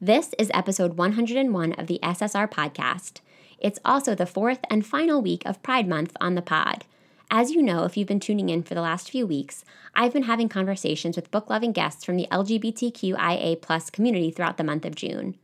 [0.00, 3.18] This is episode 101 of the SSR podcast.
[3.58, 6.84] It's also the fourth and final week of Pride Month on the pod.
[7.32, 9.64] As you know, if you've been tuning in for the last few weeks,
[9.96, 14.84] I've been having conversations with book loving guests from the LGBTQIA community throughout the month
[14.84, 15.34] of June.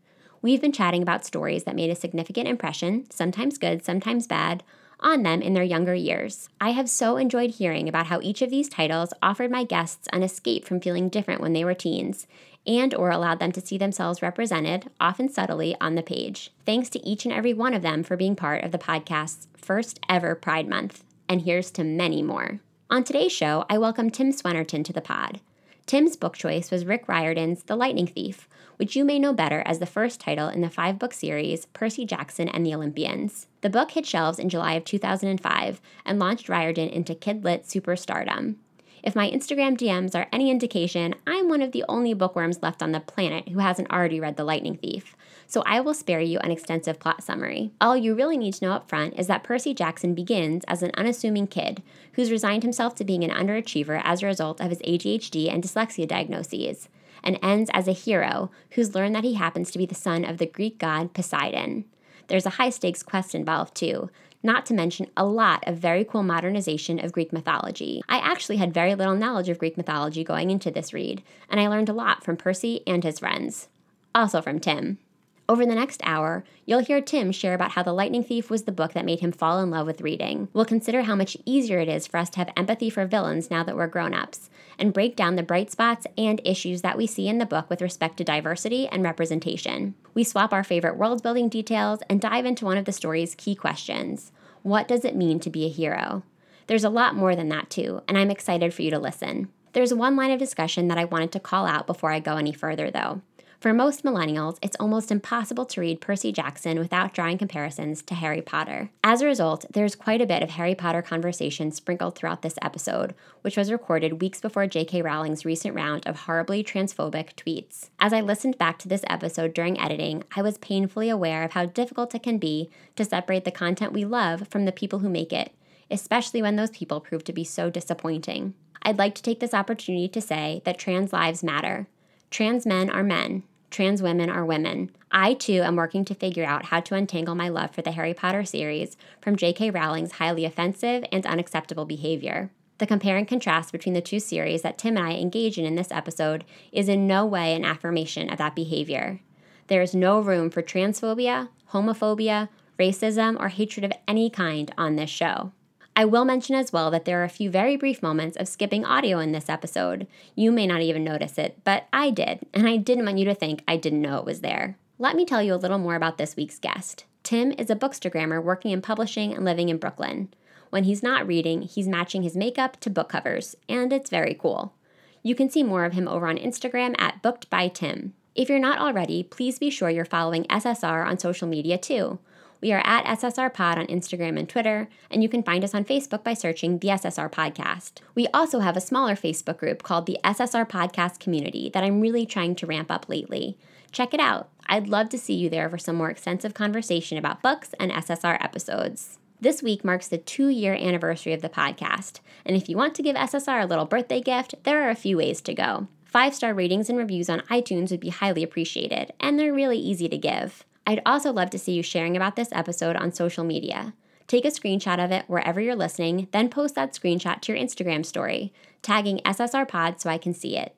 [0.40, 4.62] We've been chatting about stories that made a significant impression, sometimes good, sometimes bad,
[5.00, 6.48] on them in their younger years.
[6.60, 10.22] I have so enjoyed hearing about how each of these titles offered my guests an
[10.22, 12.28] escape from feeling different when they were teens
[12.66, 16.52] and or allowed them to see themselves represented, often subtly, on the page.
[16.64, 20.00] Thanks to each and every one of them for being part of the podcast's first
[20.08, 21.04] ever Pride Month.
[21.28, 22.60] And here's to many more.
[22.90, 25.40] On today's show, I welcome Tim Swenarton to the pod.
[25.86, 29.78] Tim's book choice was Rick Riordan's The Lightning Thief, which you may know better as
[29.78, 33.46] the first title in the five book series Percy Jackson and the Olympians.
[33.60, 38.56] The book hit shelves in July of 2005 and launched Riordan into Kid Lit superstardom.
[39.04, 42.92] If my Instagram DMs are any indication, I'm one of the only bookworms left on
[42.92, 45.14] the planet who hasn't already read The Lightning Thief,
[45.46, 47.70] so I will spare you an extensive plot summary.
[47.82, 50.90] All you really need to know up front is that Percy Jackson begins as an
[50.94, 51.82] unassuming kid
[52.14, 56.08] who's resigned himself to being an underachiever as a result of his ADHD and dyslexia
[56.08, 56.88] diagnoses,
[57.22, 60.38] and ends as a hero who's learned that he happens to be the son of
[60.38, 61.84] the Greek god Poseidon.
[62.28, 64.08] There's a high stakes quest involved too,
[64.44, 68.02] not to mention a lot of very cool modernization of Greek mythology.
[68.08, 71.68] I actually had very little knowledge of Greek mythology going into this read, and I
[71.68, 73.68] learned a lot from Percy and his friends.
[74.14, 74.98] Also from Tim.
[75.46, 78.72] Over the next hour, you'll hear Tim share about how The Lightning Thief was the
[78.72, 80.48] book that made him fall in love with reading.
[80.54, 83.62] We'll consider how much easier it is for us to have empathy for villains now
[83.62, 87.28] that we're grown ups, and break down the bright spots and issues that we see
[87.28, 89.94] in the book with respect to diversity and representation.
[90.14, 93.54] We swap our favorite world building details and dive into one of the story's key
[93.54, 96.22] questions What does it mean to be a hero?
[96.66, 99.48] There's a lot more than that, too, and I'm excited for you to listen.
[99.74, 102.52] There's one line of discussion that I wanted to call out before I go any
[102.52, 103.20] further, though.
[103.64, 108.42] For most millennials, it's almost impossible to read Percy Jackson without drawing comparisons to Harry
[108.42, 108.90] Potter.
[109.02, 113.14] As a result, there's quite a bit of Harry Potter conversation sprinkled throughout this episode,
[113.40, 115.00] which was recorded weeks before J.K.
[115.00, 117.88] Rowling's recent round of horribly transphobic tweets.
[117.98, 121.64] As I listened back to this episode during editing, I was painfully aware of how
[121.64, 125.32] difficult it can be to separate the content we love from the people who make
[125.32, 125.52] it,
[125.90, 128.52] especially when those people prove to be so disappointing.
[128.82, 131.88] I'd like to take this opportunity to say that trans lives matter.
[132.30, 134.90] Trans men are men, trans women are women.
[135.10, 138.14] I too am working to figure out how to untangle my love for the Harry
[138.14, 139.70] Potter series from J.K.
[139.70, 142.50] Rowling's highly offensive and unacceptable behavior.
[142.78, 145.76] The compare and contrast between the two series that Tim and I engage in in
[145.76, 149.20] this episode is in no way an affirmation of that behavior.
[149.68, 152.48] There is no room for transphobia, homophobia,
[152.78, 155.52] racism, or hatred of any kind on this show.
[155.96, 158.84] I will mention as well that there are a few very brief moments of skipping
[158.84, 160.08] audio in this episode.
[160.34, 163.34] You may not even notice it, but I did, and I didn't want you to
[163.34, 164.76] think I didn't know it was there.
[164.98, 167.04] Let me tell you a little more about this week's guest.
[167.22, 170.34] Tim is a bookstagrammer working in publishing and living in Brooklyn.
[170.70, 174.74] When he's not reading, he's matching his makeup to book covers, and it's very cool.
[175.22, 178.14] You can see more of him over on Instagram at Booked by Tim.
[178.34, 182.18] If you're not already, please be sure you're following SSR on social media too.
[182.64, 185.84] We are at SSR Pod on Instagram and Twitter, and you can find us on
[185.84, 188.00] Facebook by searching the SSR Podcast.
[188.14, 192.24] We also have a smaller Facebook group called the SSR Podcast Community that I'm really
[192.24, 193.58] trying to ramp up lately.
[193.92, 194.48] Check it out.
[194.64, 198.42] I'd love to see you there for some more extensive conversation about books and SSR
[198.42, 199.18] episodes.
[199.38, 203.02] This week marks the two year anniversary of the podcast, and if you want to
[203.02, 205.88] give SSR a little birthday gift, there are a few ways to go.
[206.06, 210.08] Five star ratings and reviews on iTunes would be highly appreciated, and they're really easy
[210.08, 210.64] to give.
[210.86, 213.94] I'd also love to see you sharing about this episode on social media.
[214.26, 218.04] Take a screenshot of it wherever you're listening, then post that screenshot to your Instagram
[218.04, 218.52] story,
[218.82, 220.74] tagging SSR Pod so I can see it.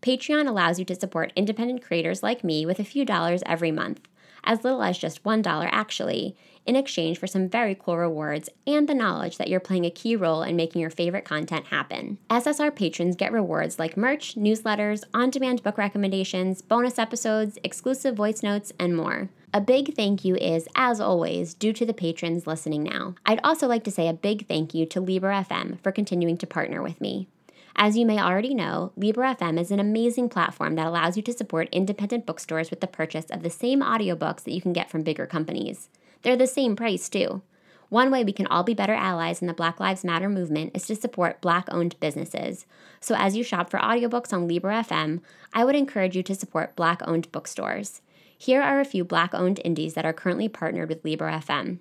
[0.02, 4.02] Patreon allows you to support independent creators like me with a few dollars every month,
[4.46, 6.36] as little as just $1 actually,
[6.66, 10.16] in exchange for some very cool rewards and the knowledge that you're playing a key
[10.16, 12.18] role in making your favorite content happen.
[12.30, 18.42] SSR patrons get rewards like merch, newsletters, on demand book recommendations, bonus episodes, exclusive voice
[18.42, 19.30] notes, and more.
[19.54, 23.16] A big thank you is, as always, due to the patrons listening now.
[23.26, 26.48] I'd also like to say a big thank you to Libro FM for continuing to
[26.48, 27.30] partner with me.
[27.78, 31.34] As you may already know, Libro FM is an amazing platform that allows you to
[31.34, 35.04] support independent bookstores with the purchase of the same audiobooks that you can get from
[35.04, 35.90] bigger companies.
[36.22, 37.42] They're the same price, too.
[37.90, 40.88] One way we can all be better allies in the Black Lives Matter movement is
[40.88, 42.66] to support Black owned businesses.
[43.02, 45.20] So, as you shop for audiobooks on Libro FM,
[45.54, 48.02] I would encourage you to support Black owned bookstores.
[48.38, 51.80] Here are a few Black owned indies that are currently partnered with Libro FM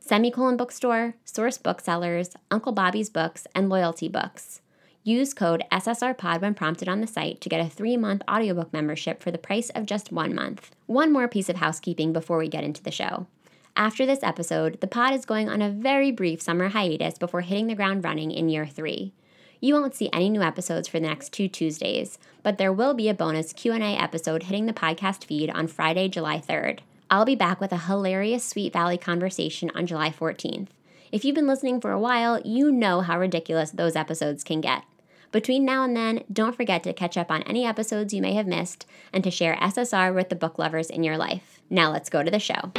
[0.00, 4.60] Semicolon Bookstore, Source Booksellers, Uncle Bobby's Books, and Loyalty Books.
[5.02, 9.22] Use code SSRPOD when prompted on the site to get a three month audiobook membership
[9.22, 10.74] for the price of just one month.
[10.84, 13.26] One more piece of housekeeping before we get into the show.
[13.74, 17.66] After this episode, the pod is going on a very brief summer hiatus before hitting
[17.66, 19.14] the ground running in year three.
[19.58, 23.08] You won't see any new episodes for the next two Tuesdays, but there will be
[23.08, 26.80] a bonus Q&A episode hitting the podcast feed on Friday, July 3rd.
[27.10, 30.68] I'll be back with a hilarious Sweet Valley conversation on July 14th.
[31.10, 34.84] If you've been listening for a while, you know how ridiculous those episodes can get.
[35.32, 38.48] Between now and then, don't forget to catch up on any episodes you may have
[38.48, 41.60] missed and to share SSR with the book lovers in your life.
[41.70, 42.72] Now let's go to the show.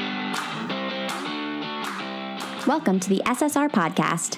[2.67, 4.37] Welcome to the SSR podcast.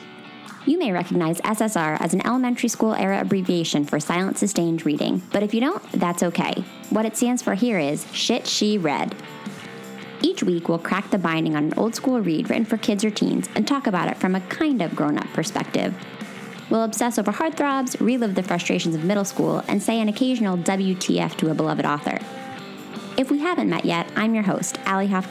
[0.68, 5.42] You may recognize SSR as an elementary school era abbreviation for silent sustained reading, but
[5.42, 6.64] if you don't, that's okay.
[6.92, 9.16] What it stands for here is Shit She Read.
[10.22, 13.10] Each week, we'll crack the binding on an old school read written for kids or
[13.10, 15.96] teens and talk about it from a kind of grown up perspective.
[16.70, 21.36] We'll obsess over heartthrobs, relive the frustrations of middle school, and say an occasional WTF
[21.38, 22.20] to a beloved author.
[23.18, 25.30] If we haven't met yet, I'm your host, Alli Hoff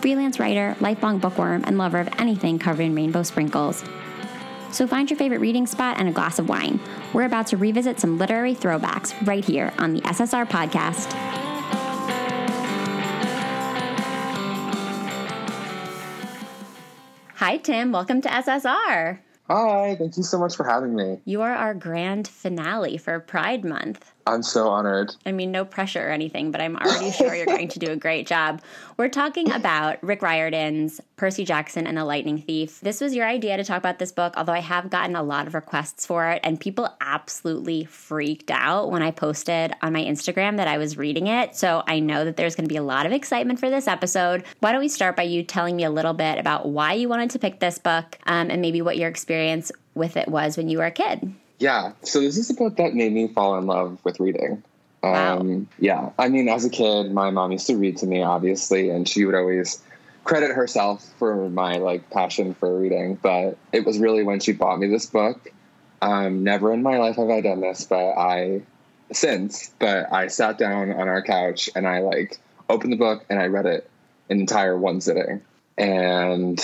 [0.00, 3.84] freelance writer, lifelong bookworm, and lover of anything covered in rainbow sprinkles.
[4.72, 6.80] So find your favorite reading spot and a glass of wine.
[7.12, 11.12] We're about to revisit some literary throwbacks right here on the SSR podcast.
[17.34, 17.90] Hi, Tim.
[17.90, 19.18] Welcome to SSR.
[19.50, 21.18] Hi, thank you so much for having me.
[21.24, 24.12] You are our grand finale for Pride Month.
[24.30, 25.14] I'm so honored.
[25.26, 27.96] I mean, no pressure or anything, but I'm already sure you're going to do a
[27.96, 28.62] great job.
[28.96, 32.80] We're talking about Rick Riordan's Percy Jackson and the Lightning Thief.
[32.80, 35.46] This was your idea to talk about this book, although I have gotten a lot
[35.46, 40.56] of requests for it, and people absolutely freaked out when I posted on my Instagram
[40.58, 41.56] that I was reading it.
[41.56, 44.44] So I know that there's going to be a lot of excitement for this episode.
[44.60, 47.30] Why don't we start by you telling me a little bit about why you wanted
[47.30, 50.78] to pick this book um, and maybe what your experience with it was when you
[50.78, 51.34] were a kid?
[51.60, 54.62] Yeah, so this is a book that made me fall in love with reading.
[55.02, 55.40] Wow.
[55.40, 58.88] Um, yeah, I mean, as a kid, my mom used to read to me, obviously,
[58.88, 59.82] and she would always
[60.24, 63.16] credit herself for my like passion for reading.
[63.16, 65.52] But it was really when she bought me this book.
[66.00, 68.62] Um, never in my life have I done this, but I
[69.12, 69.70] since.
[69.78, 72.38] But I sat down on our couch and I like
[72.70, 73.90] opened the book and I read it
[74.30, 75.42] an entire one sitting,
[75.76, 76.58] and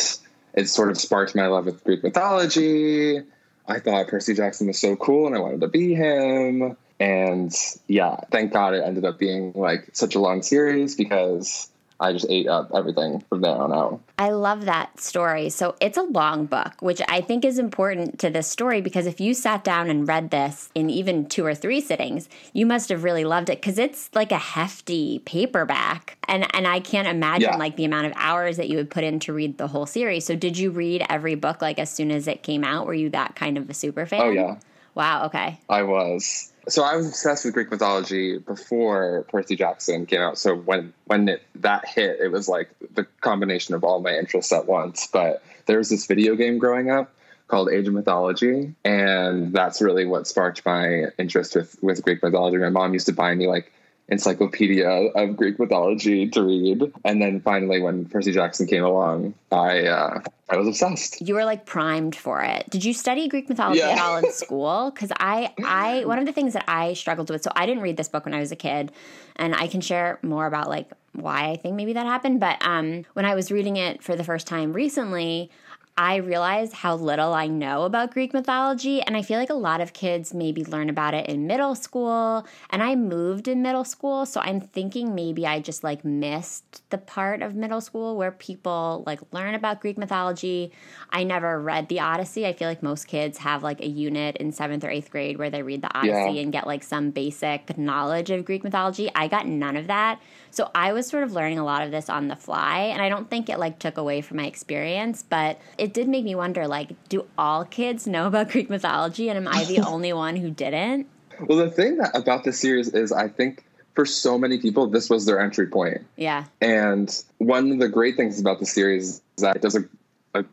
[0.55, 3.23] it sort of sparked my love with Greek mythology.
[3.69, 6.77] I thought Percy Jackson was so cool and I wanted to be him.
[6.99, 7.55] And
[7.89, 11.69] yeah, thank God it ended up being like such a long series because
[11.99, 14.01] I just ate up everything from there on out.
[14.19, 15.49] I love that story.
[15.51, 19.21] So it's a long book, which I think is important to this story because if
[19.21, 23.05] you sat down and read this in even two or three sittings, you must have
[23.05, 26.19] really loved it because it's like a hefty paperback.
[26.29, 27.57] And and I can't imagine Yeah.
[27.57, 30.25] like the amount of hours that you would put in to read the whole series.
[30.27, 32.87] So did you read every book like as soon as it came out?
[32.87, 34.21] Were you that kind of a super fan?
[34.21, 34.57] Oh, yeah.
[34.95, 35.61] Wow, okay.
[35.69, 36.53] I was.
[36.69, 40.37] So I was obsessed with Greek mythology before Percy Jackson came out.
[40.39, 44.53] So when when it, that hit, it was like the combination of all my interests
[44.53, 45.09] at once.
[45.13, 47.13] But there was this video game growing up
[47.49, 52.59] called Age of Mythology, and that's really what sparked my interest with with Greek mythology.
[52.59, 53.73] My mom used to buy me like
[54.09, 59.87] encyclopedia of Greek mythology to read, and then finally, when Percy Jackson came along, I
[59.87, 61.21] uh, I was obsessed.
[61.27, 62.69] you were like primed for it.
[62.71, 63.91] Did you study Greek mythology Yeah.
[63.91, 64.91] at all in school?
[64.95, 67.43] Because I, I, one of the things that I struggled with.
[67.43, 68.93] So I didn't read this book when I was a kid,
[69.37, 72.41] and I can share more about like why I think maybe that happened.
[72.41, 75.51] But um, when I was reading it for the first time recently.
[75.99, 79.81] I realize how little I know about Greek mythology, and I feel like a lot
[79.81, 82.47] of kids maybe learn about it in middle school.
[82.69, 86.99] And I moved in middle school, so I'm thinking maybe I just like missed the
[86.99, 90.71] part of middle school where people like learn about Greek mythology.
[91.09, 92.47] I never read the Odyssey.
[92.47, 95.49] I feel like most kids have like a unit in seventh or eighth grade where
[95.49, 96.43] they read the Odyssey Yeah.
[96.43, 99.11] and get like some basic knowledge of Greek mythology.
[99.15, 100.21] I got none of that.
[100.57, 103.11] So I was sort of learning a lot of this on the fly, and I
[103.11, 106.67] don't think it like took away from my experience, but it did make me wonder
[106.67, 110.51] like, do all kids know about Greek mythology, and am I the only one who
[110.51, 111.09] didn't?
[111.41, 115.11] Well, the thing that, about this series is, I think for so many people, this
[115.11, 116.07] was their entry point.
[116.17, 119.85] Yeah, And one of the great things about the series is that it does a,
[120.33, 120.47] a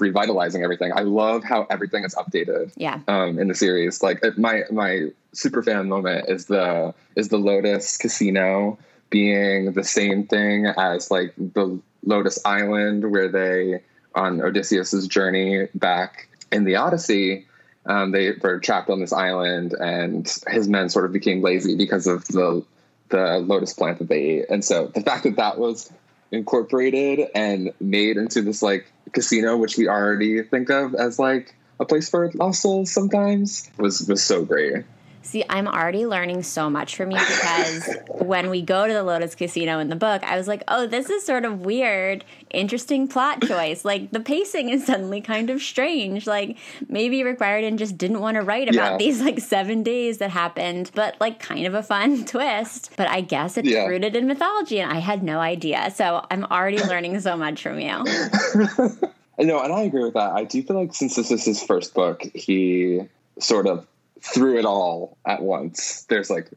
[0.00, 0.90] revitalizing everything.
[0.92, 4.02] I love how everything is updated yeah, um, in the series.
[4.02, 8.78] Like it- my my super fan moment is the is the Lotus Casino
[9.14, 13.80] being the same thing as like the Lotus Island where they
[14.12, 17.46] on Odysseus's journey back in the Odyssey.
[17.86, 22.08] Um, they were trapped on this island, and his men sort of became lazy because
[22.08, 22.64] of the
[23.10, 24.46] the lotus plant that they ate.
[24.50, 25.92] And so the fact that that was
[26.32, 31.84] incorporated and made into this like casino, which we already think of as like a
[31.84, 34.82] place for lost souls sometimes, was was so great.
[35.24, 39.34] See, I'm already learning so much from you because when we go to the Lotus
[39.34, 43.42] Casino in the book, I was like, oh, this is sort of weird, interesting plot
[43.42, 43.84] choice.
[43.84, 46.26] Like the pacing is suddenly kind of strange.
[46.26, 47.38] Like maybe Rick
[47.76, 48.96] just didn't want to write about yeah.
[48.98, 52.92] these like seven days that happened, but like kind of a fun twist.
[52.96, 53.86] But I guess it's yeah.
[53.86, 55.90] rooted in mythology and I had no idea.
[55.90, 58.04] So I'm already learning so much from you.
[59.36, 60.30] No, and I agree with that.
[60.30, 63.00] I do feel like since this is his first book, he
[63.40, 63.84] sort of
[64.24, 66.04] through it all at once.
[66.08, 66.50] There's like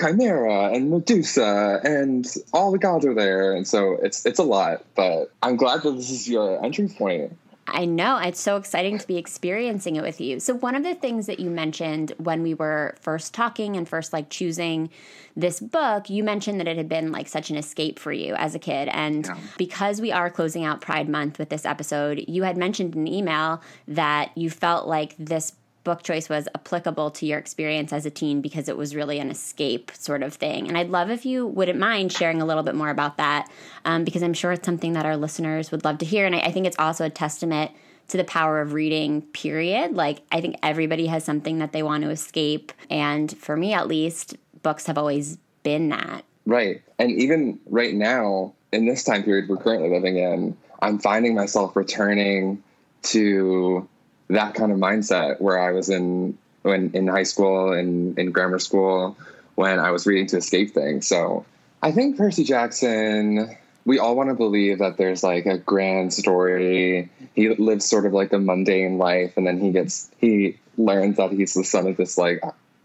[0.00, 4.84] Chimera and Medusa and all the gods are there, and so it's it's a lot.
[4.94, 7.36] But I'm glad that this is your entry point.
[7.66, 8.18] I know.
[8.18, 10.40] It's so exciting to be experiencing it with you.
[10.40, 14.12] So, one of the things that you mentioned when we were first talking and first
[14.12, 14.90] like choosing
[15.36, 18.54] this book, you mentioned that it had been like such an escape for you as
[18.54, 18.88] a kid.
[18.88, 19.36] And yeah.
[19.58, 23.08] because we are closing out Pride Month with this episode, you had mentioned in an
[23.08, 25.52] email that you felt like this
[25.84, 29.30] book choice was applicable to your experience as a teen because it was really an
[29.30, 30.68] escape sort of thing.
[30.68, 33.50] And I'd love if you wouldn't mind sharing a little bit more about that
[33.84, 36.26] um, because I'm sure it's something that our listeners would love to hear.
[36.26, 37.72] And I, I think it's also a testament
[38.08, 39.94] to the power of reading, period.
[39.94, 42.72] Like, I think everybody has something that they want to escape.
[42.90, 46.24] And for me, at least, books have always been that.
[46.44, 46.82] Right.
[46.98, 51.76] And even right now, in this time period we're currently living in, I'm finding myself
[51.76, 52.62] returning
[53.04, 53.88] to
[54.32, 58.58] that kind of mindset where I was in when in high school and in grammar
[58.58, 59.16] school
[59.54, 61.06] when I was reading to escape things.
[61.06, 61.44] So
[61.82, 67.10] I think Percy Jackson, we all want to believe that there's like a grand story.
[67.34, 71.32] He lives sort of like a mundane life and then he gets he learns that
[71.32, 72.42] he's the son of this like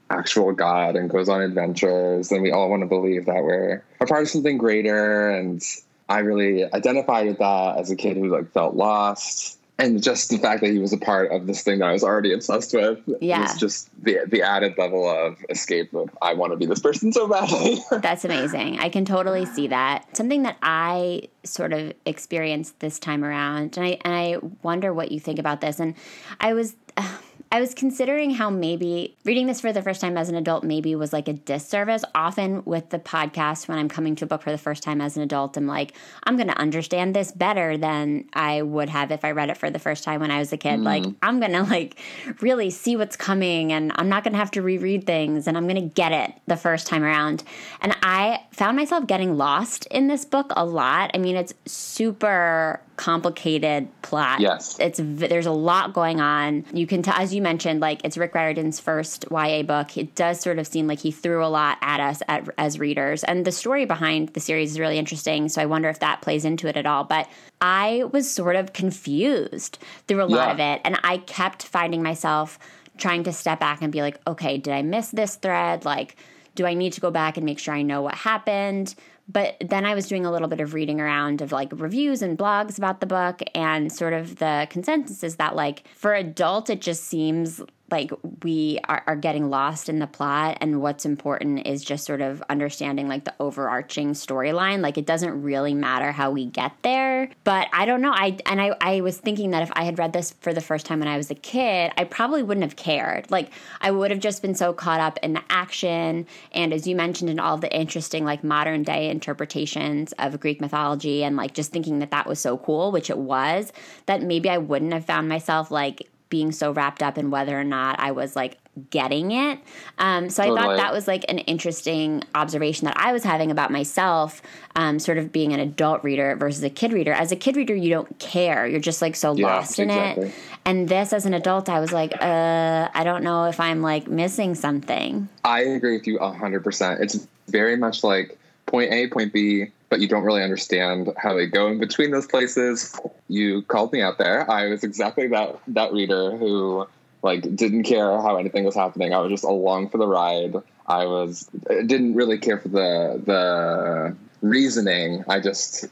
[0.10, 2.32] actual God and goes on adventures.
[2.32, 5.30] And we all want to believe that we're a part of something greater.
[5.30, 5.62] And
[6.10, 10.38] I really identified with that as a kid who like felt lost and just the
[10.38, 13.00] fact that he was a part of this thing that I was already obsessed with
[13.22, 13.42] yeah.
[13.42, 17.14] was just the the added level of escape of I want to be this person
[17.14, 17.80] so badly.
[18.02, 18.80] That's amazing.
[18.80, 20.18] I can totally see that.
[20.18, 25.12] Something that I sort of experienced this time around, and I and I wonder what
[25.12, 25.80] you think about this.
[25.80, 25.96] And
[26.40, 26.76] I was.
[26.96, 27.18] Uh,
[27.52, 30.96] I was considering how maybe reading this for the first time as an adult maybe
[30.96, 32.04] was like a disservice.
[32.14, 35.16] Often with the podcast, when I'm coming to a book for the first time as
[35.16, 39.24] an adult, I'm like, I'm going to understand this better than I would have if
[39.24, 40.80] I read it for the first time when I was a kid.
[40.80, 40.84] Mm.
[40.84, 42.00] Like, I'm going to like
[42.42, 45.68] really see what's coming and I'm not going to have to reread things and I'm
[45.68, 47.44] going to get it the first time around.
[47.82, 51.12] And I found myself getting lost in this book a lot.
[51.14, 54.40] I mean, it's super complicated plot.
[54.40, 56.66] Yes, it's there's a lot going on.
[56.74, 59.98] You can, t- as you mentioned, like it's Rick Riordan's first YA book.
[59.98, 63.24] It does sort of seem like he threw a lot at us at, as readers,
[63.24, 65.48] and the story behind the series is really interesting.
[65.48, 67.06] So I wonder if that plays into it at all.
[67.06, 67.30] But
[67.62, 69.78] I was sort of confused
[70.08, 72.60] through a lot of it, and I kept finding myself
[72.98, 75.86] trying to step back and be like, okay, did I miss this thread?
[75.86, 76.18] Like,
[76.56, 78.96] do I need to go back and make sure I know what happened?
[79.30, 82.38] But then I was doing a little bit of reading around of like reviews and
[82.38, 86.82] blogs about the book, and sort of the consensus is that, like, for adults, it
[86.82, 88.12] just seems like
[88.44, 92.44] we are, are, getting lost in the plot and what's important is just sort of
[92.50, 94.82] understanding like the overarching storyline.
[94.82, 98.12] Like it doesn't really matter how we get there but i don't know.
[98.14, 100.86] I and I, I was thinking that if i had read this for the first
[100.86, 103.30] time when i was a kid i probably wouldn't have cared.
[103.32, 103.52] Like
[103.82, 107.30] i would have just been so caught up in the action and as you mentioned
[107.30, 112.00] in all the interesting like modern day interpretations of greek mythology and like just thinking
[112.00, 113.72] that that was so cool which it was
[114.06, 117.64] that maybe i wouldn't have found myself like being so wrapped up in whether or
[117.64, 118.58] not I was like
[118.90, 119.60] getting it.
[119.98, 120.60] Um, so totally.
[120.60, 124.42] I thought that was like an interesting observation that I was having about myself,
[124.76, 127.12] um, sort of being an adult reader versus a kid reader.
[127.12, 128.68] As a kid reader, you don't care.
[128.68, 130.28] You're just like so yeah, lost in exactly.
[130.28, 130.36] it.
[130.66, 134.08] And this, as an adult, I was like, uh, I don't know if I'm like
[134.08, 135.28] missing something.
[135.44, 137.00] I agree with you 100%.
[137.00, 141.46] It's very much like point A, point B, but you don't really understand how they
[141.46, 143.00] go in between those places.
[143.28, 144.50] You called me out there.
[144.50, 146.88] I was exactly that that reader who
[147.24, 149.14] like didn't care how anything was happening.
[149.14, 150.56] I was just along for the ride.
[150.88, 155.24] I was didn't really care for the the reasoning.
[155.28, 155.86] I just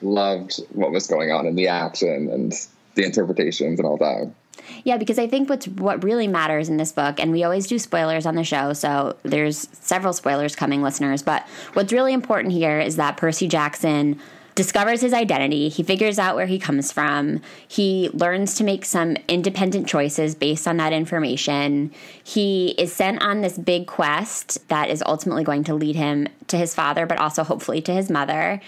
[0.00, 2.52] loved what was going on in the action and
[2.94, 4.30] the interpretations and all that.
[4.84, 7.78] Yeah, because I think what's what really matters in this book, and we always do
[7.78, 11.22] spoilers on the show, so there's several spoilers coming, listeners.
[11.22, 14.20] But what's really important here is that Percy Jackson
[14.54, 15.68] discovers his identity.
[15.68, 17.40] He figures out where he comes from.
[17.66, 21.90] He learns to make some independent choices based on that information.
[22.22, 26.58] He is sent on this big quest that is ultimately going to lead him to
[26.58, 28.60] his father, but also hopefully to his mother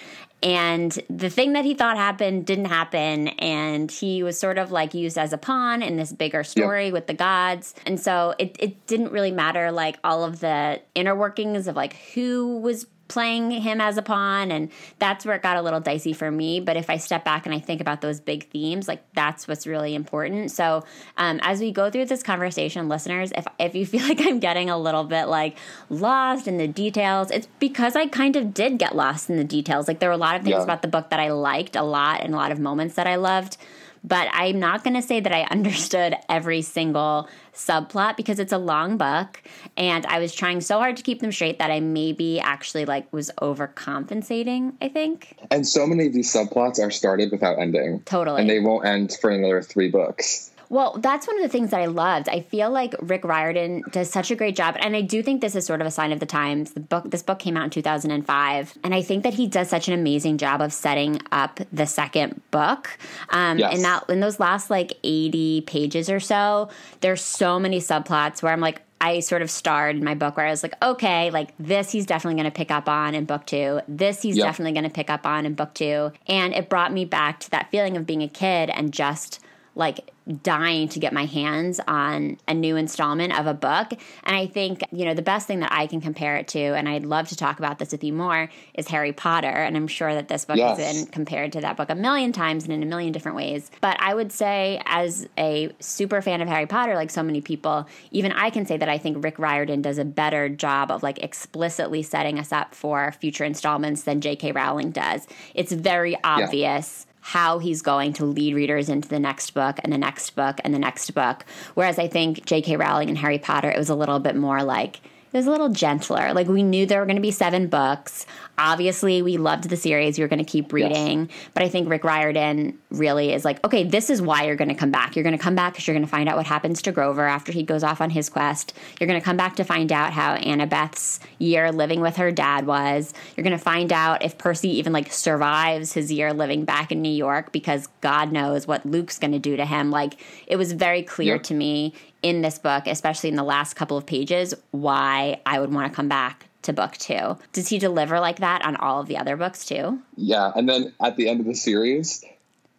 [0.45, 3.29] and the thing that he thought happened didn't happen.
[3.29, 6.93] And he was sort of like used as a pawn in this bigger story yep.
[6.93, 7.75] with the gods.
[7.87, 11.95] And so it, it didn't really matter like all of the inner workings of like
[12.15, 16.13] who was playing him as a pawn and that's where it got a little dicey
[16.13, 16.61] for me.
[16.61, 19.67] But if i step back and i think about those big themes like that's what's
[19.67, 20.51] really important.
[20.51, 20.85] So
[21.17, 24.71] um, as we go through this conversation listeners if, if you feel like i'm getting
[24.71, 25.57] a little bit like
[25.89, 29.89] lost in the details it's because i kind of did get lost in the details.
[29.89, 30.63] Like there were a lot of things yeah.
[30.63, 33.17] about the book that i liked a lot and a lot of moments that i
[33.17, 33.57] loved
[34.05, 38.59] but I'm not going to say that I understood every single subplot because it's a
[38.59, 39.43] long book
[39.77, 43.11] and I was trying so hard to keep them straight that I maybe actually like
[43.13, 45.37] was overcompensating, I think.
[45.51, 48.01] And so many of these subplots are started without ending.
[48.05, 48.43] Totally.
[48.43, 50.51] And they won't end for another 3 books.
[50.69, 52.29] Well, that's one of the things that I loved.
[52.29, 55.55] I feel like Rick Riordan does such a great job, and I do think this
[55.55, 56.73] is sort of a sign of the times.
[56.73, 59.89] The book, this book came out in 2005, and I think that he does such
[59.89, 62.97] an amazing job of setting up the second book.
[63.31, 63.75] Um, yes.
[63.75, 68.53] And that in those last like 80 pages or so, there's so many subplots where
[68.53, 71.53] I'm like, I sort of starred in my book where I was like, okay, like
[71.59, 73.81] this he's definitely going to pick up on in book two.
[73.87, 74.47] This he's yep.
[74.47, 76.11] definitely going to pick up on in book two.
[76.27, 79.44] And it brought me back to that feeling of being a kid and just
[79.75, 80.11] like
[80.43, 83.93] dying to get my hands on a new installment of a book.
[84.23, 86.89] And I think, you know, the best thing that I can compare it to, and
[86.89, 89.49] I'd love to talk about this with you more, is Harry Potter.
[89.49, 90.79] And I'm sure that this book yes.
[90.79, 93.71] has been compared to that book a million times and in a million different ways.
[93.81, 97.87] But I would say, as a super fan of Harry Potter, like so many people,
[98.11, 101.23] even I can say that I think Rick Riordan does a better job of like
[101.23, 104.53] explicitly setting us up for future installments than J.K.
[104.53, 105.27] Rowling does.
[105.55, 107.07] It's very obvious.
[107.07, 110.61] Yeah how he's going to lead readers into the next book and the next book
[110.63, 111.47] and the next book.
[111.73, 112.77] Whereas I think J.K.
[112.77, 115.71] Rowling and Harry Potter, it was a little bit more like it was a little
[115.71, 116.35] gentler.
[116.35, 118.27] Like we knew there were going to be seven books.
[118.59, 120.19] Obviously, we loved the series.
[120.19, 121.31] We were going to keep reading.
[121.31, 121.49] Yes.
[121.55, 124.75] But I think Rick Riordan really is like, okay, this is why you're going to
[124.75, 125.15] come back.
[125.15, 127.27] You're going to come back because you're going to find out what happens to Grover
[127.27, 128.75] after he goes off on his quest.
[128.99, 132.67] You're going to come back to find out how Annabeth's year living with her dad
[132.67, 133.13] was.
[133.37, 137.03] You're going to find out if Percy even like survives his year living back in
[137.03, 139.91] New York because God knows what Luke's going to do to him.
[139.91, 141.45] Like it was very clear yep.
[141.45, 145.73] to me in this book, especially in the last couple of pages, why I would
[145.73, 147.37] want to come back to book two.
[147.53, 150.01] Does he deliver like that on all of the other books too?
[150.17, 150.51] Yeah.
[150.57, 152.25] And then at the end of the series,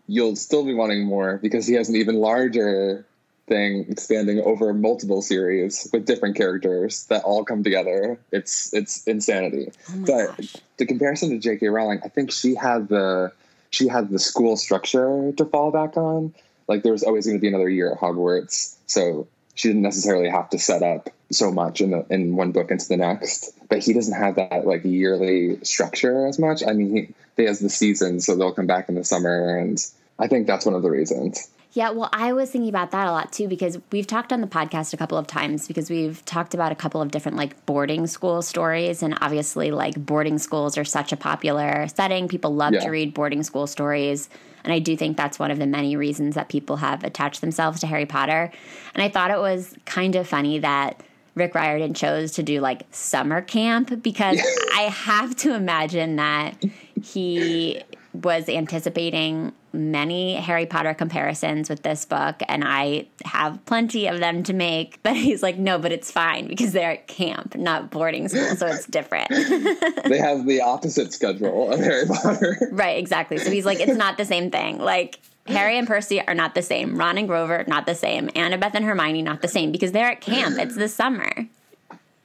[0.08, 3.06] you'll still be wanting more because he has an even larger
[3.48, 8.18] thing expanding over multiple series with different characters that all come together.
[8.32, 9.72] It's it's insanity.
[9.90, 10.56] Oh but gosh.
[10.78, 11.68] the comparison to J.K.
[11.68, 13.32] Rowling, I think she had the
[13.70, 16.34] she had the school structure to fall back on.
[16.68, 20.30] Like there was always going to be another year at Hogwarts, so she didn't necessarily
[20.30, 23.52] have to set up so much in the in one book into the next.
[23.68, 26.62] But he doesn't have that like yearly structure as much.
[26.66, 29.84] I mean, he, he has the seasons, so they'll come back in the summer, and
[30.20, 31.50] I think that's one of the reasons.
[31.76, 34.48] Yeah, well, I was thinking about that a lot too because we've talked on the
[34.48, 38.08] podcast a couple of times because we've talked about a couple of different like boarding
[38.08, 39.04] school stories.
[39.04, 42.30] And obviously, like boarding schools are such a popular setting.
[42.30, 42.80] People love yeah.
[42.80, 44.30] to read boarding school stories.
[44.64, 47.82] And I do think that's one of the many reasons that people have attached themselves
[47.82, 48.54] to Harry Potter.
[48.94, 51.04] And I thought it was kind of funny that
[51.36, 54.40] Rick Riordan chose to do like summer camp because
[54.74, 56.64] I have to imagine that
[57.04, 57.84] he
[58.24, 64.44] was anticipating many Harry Potter comparisons with this book, and I have plenty of them
[64.44, 65.00] to make.
[65.06, 68.66] But he's like, no, but it's fine because they're at camp, not boarding school, so
[68.66, 69.30] it's different.
[69.30, 72.58] they have the opposite schedule of Harry Potter.
[72.72, 73.38] Right, exactly.
[73.38, 74.80] So he's like, it's not the same thing.
[74.80, 76.98] Like, Harry and Percy are not the same.
[76.98, 78.30] Ron and Grover, not the same.
[78.30, 80.58] Annabeth and Hermione, not the same because they're at camp.
[80.58, 81.48] It's the summer.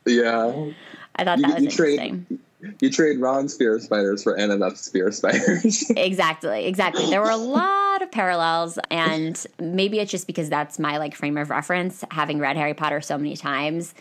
[0.06, 0.70] Yeah.
[1.16, 2.26] I thought that you, was you interesting.
[2.26, 2.38] Trade,
[2.80, 5.90] you trade Ron's spear spiders for Annabeth's spear spiders.
[5.96, 7.08] exactly, exactly.
[7.08, 11.36] There were a lot of parallels, and maybe it's just because that's my like frame
[11.36, 13.94] of reference, having read Harry Potter so many times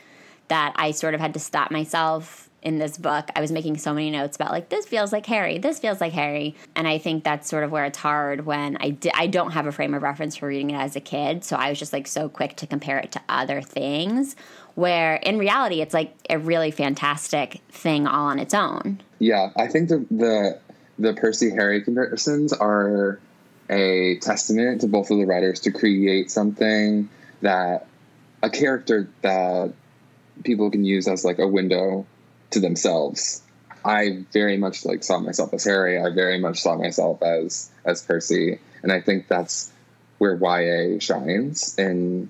[0.50, 3.30] that I sort of had to stop myself in this book.
[3.36, 6.14] I was making so many notes about like this feels like Harry, this feels like
[6.14, 9.52] Harry, and I think that's sort of where it's hard when I di- I don't
[9.52, 11.94] have a frame of reference for reading it as a kid, so I was just
[11.94, 14.36] like so quick to compare it to other things
[14.76, 19.02] where in reality it's like a really fantastic thing all on its own.
[19.20, 20.60] Yeah, I think the the
[20.98, 23.20] the Percy Harry comparisons are
[23.70, 27.10] a testament to both of the writers to create something
[27.42, 27.88] that
[28.42, 29.74] a character that
[30.44, 32.06] people can use as like a window
[32.52, 33.42] to themselves.
[33.86, 36.00] I very much like saw myself as Harry.
[36.00, 39.72] I very much saw myself as as Percy, and I think that's
[40.18, 42.30] where YA shines in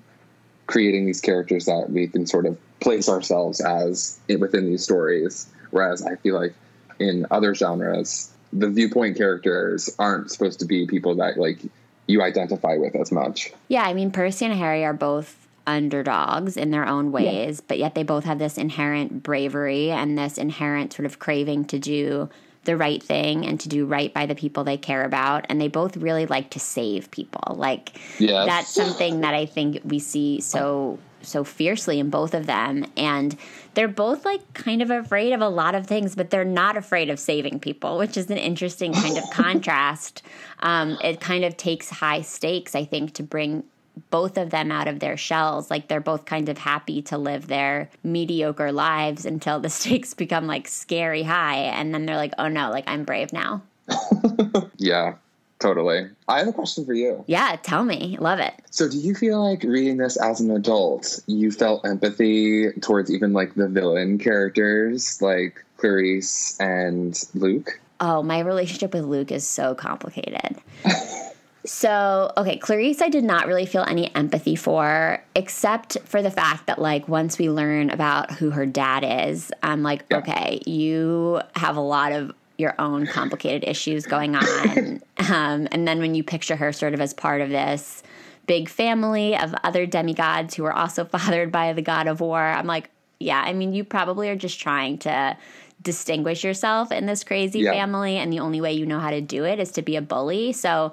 [0.66, 5.48] creating these characters that we can sort of place ourselves as within these stories.
[5.70, 6.54] Whereas I feel like
[7.00, 11.58] in other genres, the viewpoint characters aren't supposed to be people that like
[12.06, 13.52] you identify with as much.
[13.68, 15.39] Yeah, I mean, Percy and Harry are both
[15.70, 17.64] underdogs in their own ways, yeah.
[17.68, 21.78] but yet they both have this inherent bravery and this inherent sort of craving to
[21.78, 22.28] do
[22.64, 25.46] the right thing and to do right by the people they care about.
[25.48, 27.54] And they both really like to save people.
[27.56, 28.46] Like, yes.
[28.46, 33.36] that's something that I think we see so so fiercely in both of them and
[33.74, 37.10] they're both like kind of afraid of a lot of things but they're not afraid
[37.10, 40.22] of saving people which is an interesting kind of contrast
[40.60, 43.62] um, it kind of takes high stakes i think to bring
[44.10, 45.70] both of them out of their shells.
[45.70, 50.46] Like they're both kind of happy to live their mediocre lives until the stakes become
[50.46, 51.58] like scary high.
[51.58, 53.62] And then they're like, oh no, like I'm brave now.
[54.76, 55.14] yeah,
[55.58, 56.08] totally.
[56.28, 57.24] I have a question for you.
[57.26, 58.16] Yeah, tell me.
[58.20, 58.54] Love it.
[58.70, 63.32] So, do you feel like reading this as an adult, you felt empathy towards even
[63.32, 67.80] like the villain characters like Clarisse and Luke?
[68.00, 70.56] Oh, my relationship with Luke is so complicated.
[71.64, 76.66] So, okay, Clarisse, I did not really feel any empathy for, except for the fact
[76.66, 80.18] that, like, once we learn about who her dad is, I'm like, yeah.
[80.18, 85.02] okay, you have a lot of your own complicated issues going on.
[85.30, 88.02] um, and then when you picture her sort of as part of this
[88.46, 92.66] big family of other demigods who are also fathered by the god of war, I'm
[92.66, 95.36] like, yeah, I mean, you probably are just trying to
[95.82, 97.72] distinguish yourself in this crazy yeah.
[97.72, 98.16] family.
[98.16, 100.52] And the only way you know how to do it is to be a bully.
[100.52, 100.92] So,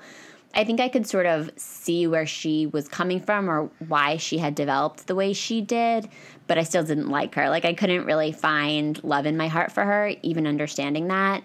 [0.58, 4.40] I think I could sort of see where she was coming from or why she
[4.40, 6.10] had developed the way she did,
[6.48, 7.48] but I still didn't like her.
[7.50, 11.44] Like I couldn't really find love in my heart for her, even understanding that.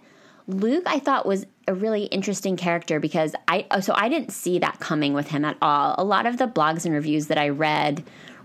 [0.49, 4.81] Luke, I thought was a really interesting character because I so I didn't see that
[4.81, 5.95] coming with him at all.
[5.99, 8.03] A lot of the blogs and reviews that I read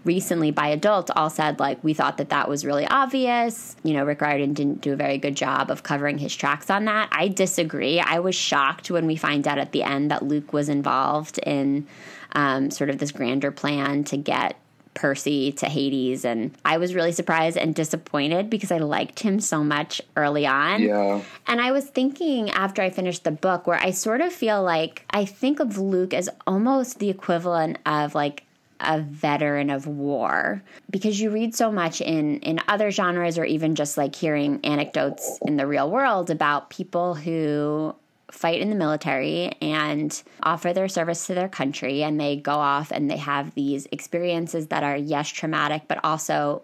[0.07, 3.75] recently by adults all said like we thought that that was really obvious.
[3.83, 6.85] You know, Rick Riordan didn't do a very good job of covering his tracks on
[6.85, 7.09] that.
[7.11, 7.99] I disagree.
[7.99, 11.85] I was shocked when we find out at the end that Luke was involved in
[12.31, 14.57] um, sort of this grander plan to get
[14.97, 16.25] Percy to Hades.
[16.25, 20.81] And I was really surprised and disappointed because I liked him so much early on.
[20.81, 21.21] Yeah.
[21.45, 25.05] And I was thinking after I finished the book where I sort of feel like
[25.11, 28.46] I think of Luke as almost the equivalent of like
[28.79, 30.61] a veteran of war.
[30.89, 35.39] Because you read so much in in other genres or even just like hearing anecdotes
[35.45, 37.95] in the real world about people who
[38.31, 42.91] fight in the military and offer their service to their country and they go off
[42.91, 46.61] and they have these experiences that are yes traumatic but also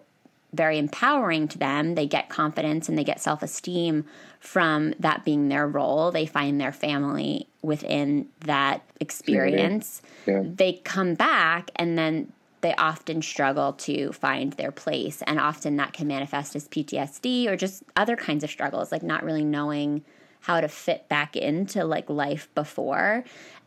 [0.54, 1.94] very empowering to them.
[1.94, 4.04] They get confidence and they get self esteem
[4.40, 6.10] from that being their role.
[6.10, 10.02] They find their family within that experience.
[10.26, 10.42] Yeah.
[10.44, 15.22] They come back and then they often struggle to find their place.
[15.26, 19.22] And often that can manifest as PTSD or just other kinds of struggles, like not
[19.22, 20.02] really knowing
[20.40, 23.24] how to fit back into like life before.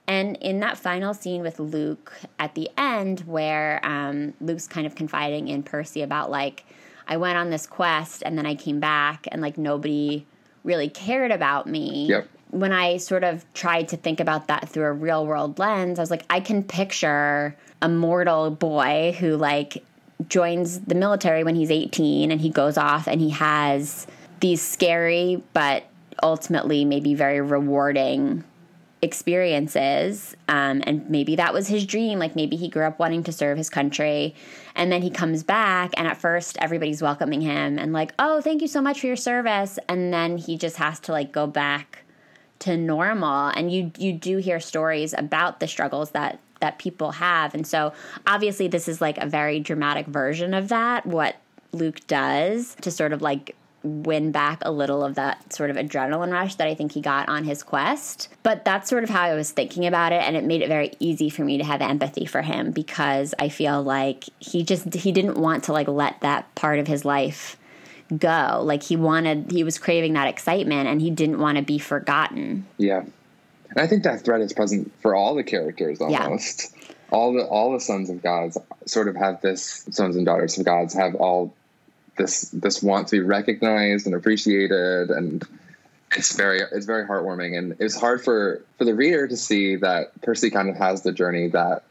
[0.07, 4.95] And in that final scene with Luke at the end, where um, Luke's kind of
[4.95, 6.63] confiding in Percy about like,
[7.07, 10.25] I went on this quest and then I came back and like nobody
[10.63, 12.07] really cared about me.
[12.07, 12.27] Yep.
[12.51, 16.01] When I sort of tried to think about that through a real world lens, I
[16.01, 19.83] was like, I can picture a mortal boy who like
[20.29, 24.07] joins the military when he's 18 and he goes off and he has
[24.39, 25.83] these scary but
[26.23, 28.43] ultimately maybe very rewarding
[29.01, 33.31] experiences um, and maybe that was his dream like maybe he grew up wanting to
[33.31, 34.33] serve his country.
[34.75, 38.61] And then he comes back and at first everybody's welcoming him and like oh thank
[38.61, 39.77] you so much for your service.
[39.87, 42.03] And then he just has to like go back
[42.59, 43.47] to normal.
[43.49, 47.53] And you you do hear stories about the struggles that that people have.
[47.53, 47.93] And so
[48.25, 51.35] obviously this is like a very dramatic version of that what
[51.71, 56.31] Luke does to sort of like win back a little of that sort of adrenaline
[56.31, 58.29] rush that I think he got on his quest.
[58.43, 60.91] But that's sort of how I was thinking about it and it made it very
[60.99, 65.11] easy for me to have empathy for him because I feel like he just he
[65.11, 67.57] didn't want to like let that part of his life
[68.15, 68.61] go.
[68.63, 72.65] Like he wanted he was craving that excitement and he didn't want to be forgotten.
[72.77, 73.03] Yeah.
[73.69, 76.73] And I think that thread is present for all the characters almost.
[76.73, 76.93] Yeah.
[77.09, 80.65] All the all the sons of gods sort of have this sons and daughters of
[80.65, 81.53] gods have all
[82.17, 85.43] this this want to be recognized and appreciated and
[86.15, 90.19] it's very it's very heartwarming and it's hard for for the reader to see that
[90.21, 91.83] Percy kind of has the journey that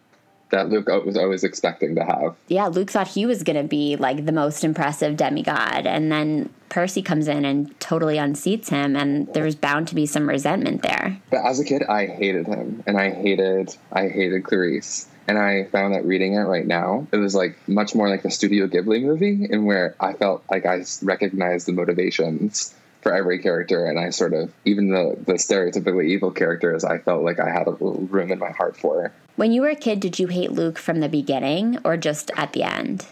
[0.50, 2.36] that Luke was always expecting to have.
[2.46, 6.50] Yeah, Luke thought he was going to be like the most impressive demigod and then
[6.68, 11.20] Percy comes in and totally unseats him and there's bound to be some resentment there.
[11.30, 15.64] But as a kid I hated him and I hated I hated Clarisse and I
[15.64, 19.02] found that reading it right now, it was like much more like the Studio Ghibli
[19.02, 24.10] movie, in where I felt like I recognized the motivations for every character, and I
[24.10, 28.06] sort of even the the stereotypically evil characters, I felt like I had a little
[28.10, 29.12] room in my heart for.
[29.36, 32.52] When you were a kid, did you hate Luke from the beginning or just at
[32.52, 33.04] the end?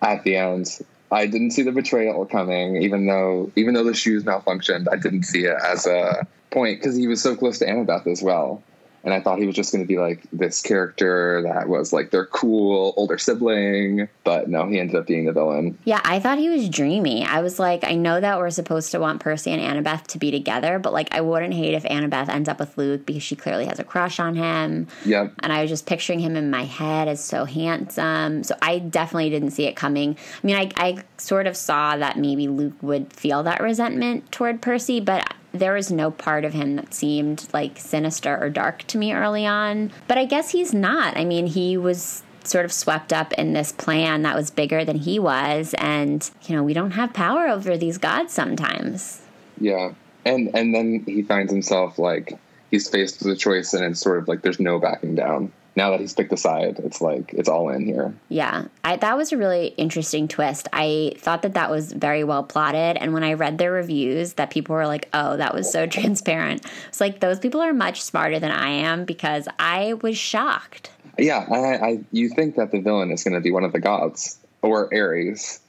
[0.00, 0.78] At the end,
[1.10, 5.24] I didn't see the betrayal coming, even though even though the shoes malfunctioned, I didn't
[5.24, 8.62] see it as a point because he was so close to Annabeth as well
[9.04, 12.10] and I thought he was just going to be like this character that was like
[12.10, 15.78] their cool older sibling, but no, he ended up being the villain.
[15.84, 17.24] Yeah, I thought he was dreamy.
[17.24, 20.30] I was like, I know that we're supposed to want Percy and Annabeth to be
[20.30, 23.66] together, but like, I wouldn't hate if Annabeth ends up with Luke because she clearly
[23.66, 24.86] has a crush on him.
[25.04, 25.34] Yep.
[25.40, 28.44] And I was just picturing him in my head as so handsome.
[28.44, 30.16] So I definitely didn't see it coming.
[30.42, 34.62] I mean, I, I sort of saw that maybe Luke would feel that resentment toward
[34.62, 38.98] Percy, but there was no part of him that seemed like sinister or dark to
[38.98, 39.92] me early on.
[40.08, 41.16] But I guess he's not.
[41.16, 44.96] I mean, he was sort of swept up in this plan that was bigger than
[44.96, 49.22] he was and you know we don't have power over these gods sometimes
[49.60, 49.92] yeah
[50.24, 52.36] and and then he finds himself like
[52.70, 55.90] he's faced with a choice and it's sort of like there's no backing down now
[55.90, 58.14] that he's picked a side, it's like it's all in here.
[58.28, 60.68] Yeah, I, that was a really interesting twist.
[60.72, 64.50] I thought that that was very well plotted, and when I read their reviews, that
[64.50, 68.38] people were like, "Oh, that was so transparent." It's like those people are much smarter
[68.38, 70.90] than I am because I was shocked.
[71.18, 73.80] Yeah, I, I you think that the villain is going to be one of the
[73.80, 75.60] gods or Ares.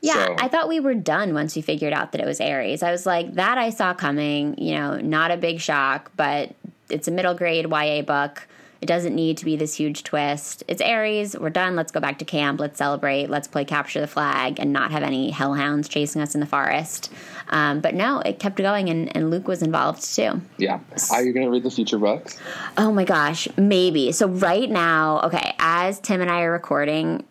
[0.00, 0.36] Yeah, so.
[0.38, 2.82] I thought we were done once we figured out that it was Ares.
[2.82, 6.52] I was like, that I saw coming, you know, not a big shock, but
[6.90, 8.48] it's a middle grade YA book
[8.82, 10.64] it doesn't need to be this huge twist.
[10.66, 11.38] It's Ares.
[11.38, 11.76] We're done.
[11.76, 12.58] Let's go back to camp.
[12.58, 13.30] Let's celebrate.
[13.30, 17.12] Let's play capture the flag and not have any hellhounds chasing us in the forest.
[17.50, 20.42] Um, but no, it kept going, and, and Luke was involved too.
[20.58, 20.80] Yeah.
[21.12, 22.40] Are you going to read the future books?
[22.76, 24.10] Oh my gosh, maybe.
[24.10, 27.24] So right now, okay, as Tim and I are recording,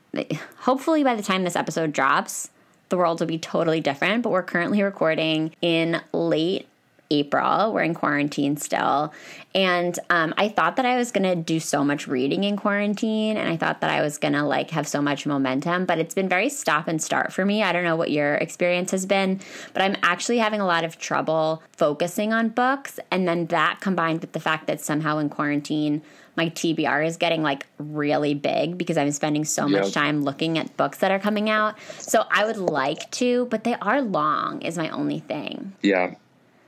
[0.59, 2.49] hopefully by the time this episode drops,
[2.87, 4.23] the world will be totally different.
[4.23, 6.69] But we're currently recording in late
[7.11, 7.73] April.
[7.73, 9.13] We're in quarantine still.
[9.53, 13.35] And um, I thought that I was going to do so much reading in quarantine
[13.35, 16.13] and I thought that I was going to like have so much momentum, but it's
[16.13, 17.61] been very stop and start for me.
[17.61, 19.41] I don't know what your experience has been,
[19.73, 22.99] but I'm actually having a lot of trouble focusing on books.
[23.11, 26.01] And then that combined with the fact that somehow in quarantine,
[26.37, 29.81] my TBR is getting like really big because I'm spending so yep.
[29.81, 31.75] much time looking at books that are coming out.
[31.97, 35.73] So I would like to, but they are long, is my only thing.
[35.81, 36.15] Yeah.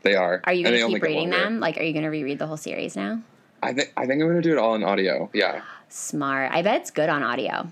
[0.04, 0.42] They are.
[0.44, 1.60] Are you going to keep reading them?
[1.60, 3.22] Like, are you going to reread the whole series now?
[3.64, 5.30] I think I think I'm going to do it all in audio.
[5.34, 5.62] Yeah.
[5.90, 6.52] Smart.
[6.52, 7.72] I bet it's good on audio.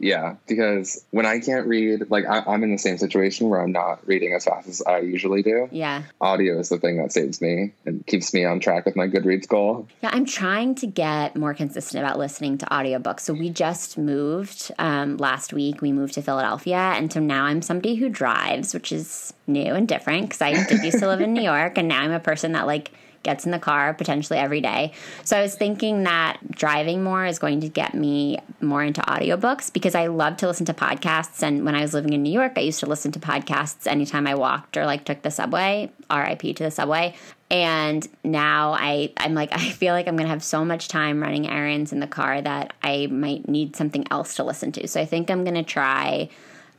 [0.00, 3.72] Yeah, because when I can't read, like I, am in the same situation where I'm
[3.72, 5.68] not reading as fast as I usually do.
[5.72, 6.04] Yeah.
[6.20, 9.48] Audio is the thing that saves me and keeps me on track with my Goodreads
[9.48, 9.86] goal.
[10.02, 13.20] Yeah, I'm trying to get more consistent about listening to audiobooks.
[13.20, 15.80] So we just moved um, last week.
[15.80, 16.76] We moved to Philadelphia.
[16.76, 20.82] And so now I'm somebody who drives, which is new and different because I did
[20.82, 21.78] used to live in New York.
[21.78, 22.90] And now I'm a person that like
[23.22, 24.92] gets in the car potentially every day.
[25.24, 29.72] So I was thinking that driving more is going to get me more into audiobooks
[29.72, 31.42] because I love to listen to podcasts.
[31.42, 34.26] And when I was living in New York, I used to listen to podcasts anytime
[34.26, 37.14] I walked or like took the subway, RIP to the subway.
[37.50, 41.20] And now I, I'm like, I feel like I'm going to have so much time
[41.22, 44.88] running errands in the car that I might need something else to listen to.
[44.88, 46.28] So I think I'm going to try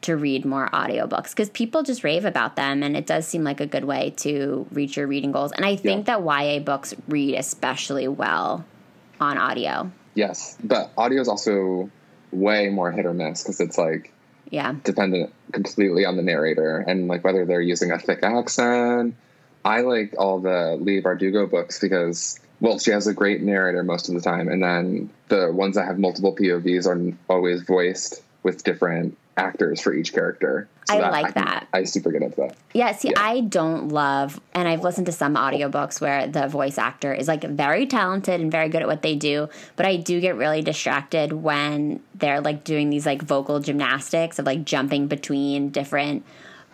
[0.01, 3.59] to read more audiobooks because people just rave about them and it does seem like
[3.59, 5.51] a good way to reach your reading goals.
[5.51, 6.17] And I think yeah.
[6.17, 8.65] that YA books read especially well
[9.19, 9.91] on audio.
[10.15, 11.89] Yes, but audio is also
[12.31, 14.13] way more hit or miss because it's like
[14.51, 19.15] yeah dependent completely on the narrator and like whether they're using a thick accent.
[19.65, 24.09] I like all the Leigh Bardugo books because well, she has a great narrator most
[24.09, 28.63] of the time, and then the ones that have multiple POVs are always voiced with
[28.63, 30.67] different actors for each character.
[30.87, 31.67] So I that, like I, that.
[31.73, 32.55] I super get into that.
[32.73, 33.21] Yeah, see, yeah.
[33.21, 37.43] I don't love, and I've listened to some audiobooks where the voice actor is like
[37.43, 41.31] very talented and very good at what they do, but I do get really distracted
[41.31, 46.25] when they're like doing these like vocal gymnastics of like jumping between different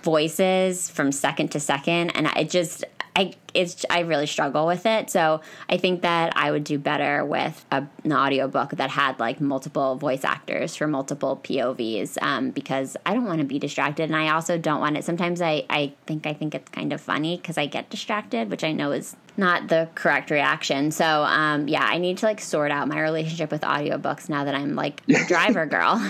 [0.01, 5.09] voices from second to second and it just I it's I really struggle with it.
[5.09, 9.39] So I think that I would do better with a, an audiobook that had like
[9.39, 14.15] multiple voice actors for multiple POVs um, because I don't want to be distracted, and
[14.15, 15.05] I also don't want it.
[15.05, 18.65] Sometimes I I think I think it's kind of funny because I get distracted, which
[18.65, 20.91] I know is not the correct reaction.
[20.91, 24.55] So um, yeah, I need to like sort out my relationship with audiobooks now that
[24.55, 26.01] I'm like a driver girl.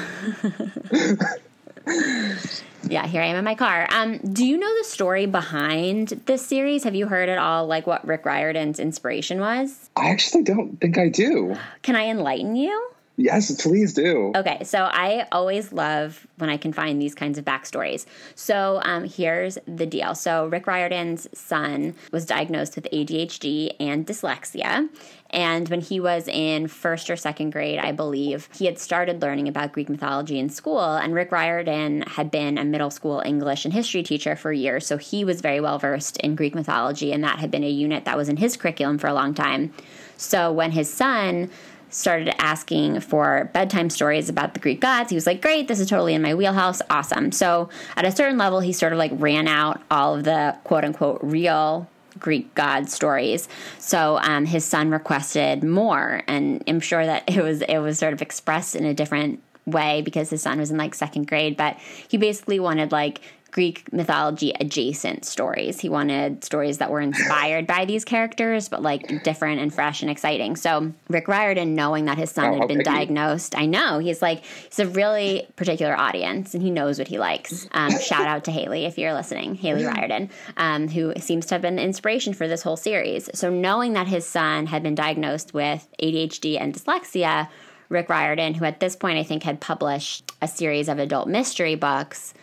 [2.90, 3.88] yeah, here I am in my car.
[3.92, 6.84] Um, do you know the story behind this series?
[6.84, 9.90] Have you heard at all, like what Rick Riordan's inspiration was?
[9.96, 11.56] I actually don't think I do.
[11.82, 12.90] Can I enlighten you?
[13.18, 14.34] Yes, please do.
[14.36, 18.06] Okay, so I always love when I can find these kinds of backstories.
[18.36, 20.16] So um, here's the deal.
[20.16, 24.90] So Rick Riordan's son was diagnosed with ADHD and dyslexia.
[25.30, 29.48] And when he was in first or second grade, I believe, he had started learning
[29.48, 30.96] about Greek mythology in school.
[30.96, 34.86] And Rick Riordan had been a middle school English and history teacher for years.
[34.86, 38.06] So he was very well versed in Greek mythology, and that had been a unit
[38.06, 39.74] that was in his curriculum for a long time.
[40.18, 41.50] So when his son
[41.90, 45.10] started asking for bedtime stories about the Greek gods.
[45.10, 46.82] He was like, Great, this is totally in my wheelhouse.
[46.90, 47.32] Awesome.
[47.32, 50.84] So at a certain level, he sort of like ran out all of the quote
[50.84, 51.88] unquote real
[52.20, 53.48] Greek god stories.
[53.80, 58.14] So um, his son requested more, and I'm sure that it was it was sort
[58.14, 61.58] of expressed in a different way because his son was in like second grade.
[61.58, 63.22] But he basically wanted like
[63.56, 65.80] Greek mythology adjacent stories.
[65.80, 70.12] He wanted stories that were inspired by these characters, but like different and fresh and
[70.12, 70.58] exciting.
[70.58, 74.44] So Rick Riordan, knowing that his son oh, had been diagnosed, I know he's like
[74.44, 77.66] he's a really particular audience, and he knows what he likes.
[77.72, 81.62] Um, shout out to Haley if you're listening, Haley Riordan, um, who seems to have
[81.62, 83.30] been the inspiration for this whole series.
[83.34, 87.48] So knowing that his son had been diagnosed with ADHD and dyslexia.
[87.88, 91.76] Rick Riordan, who at this point I think had published a series of adult mystery
[91.76, 92.34] books,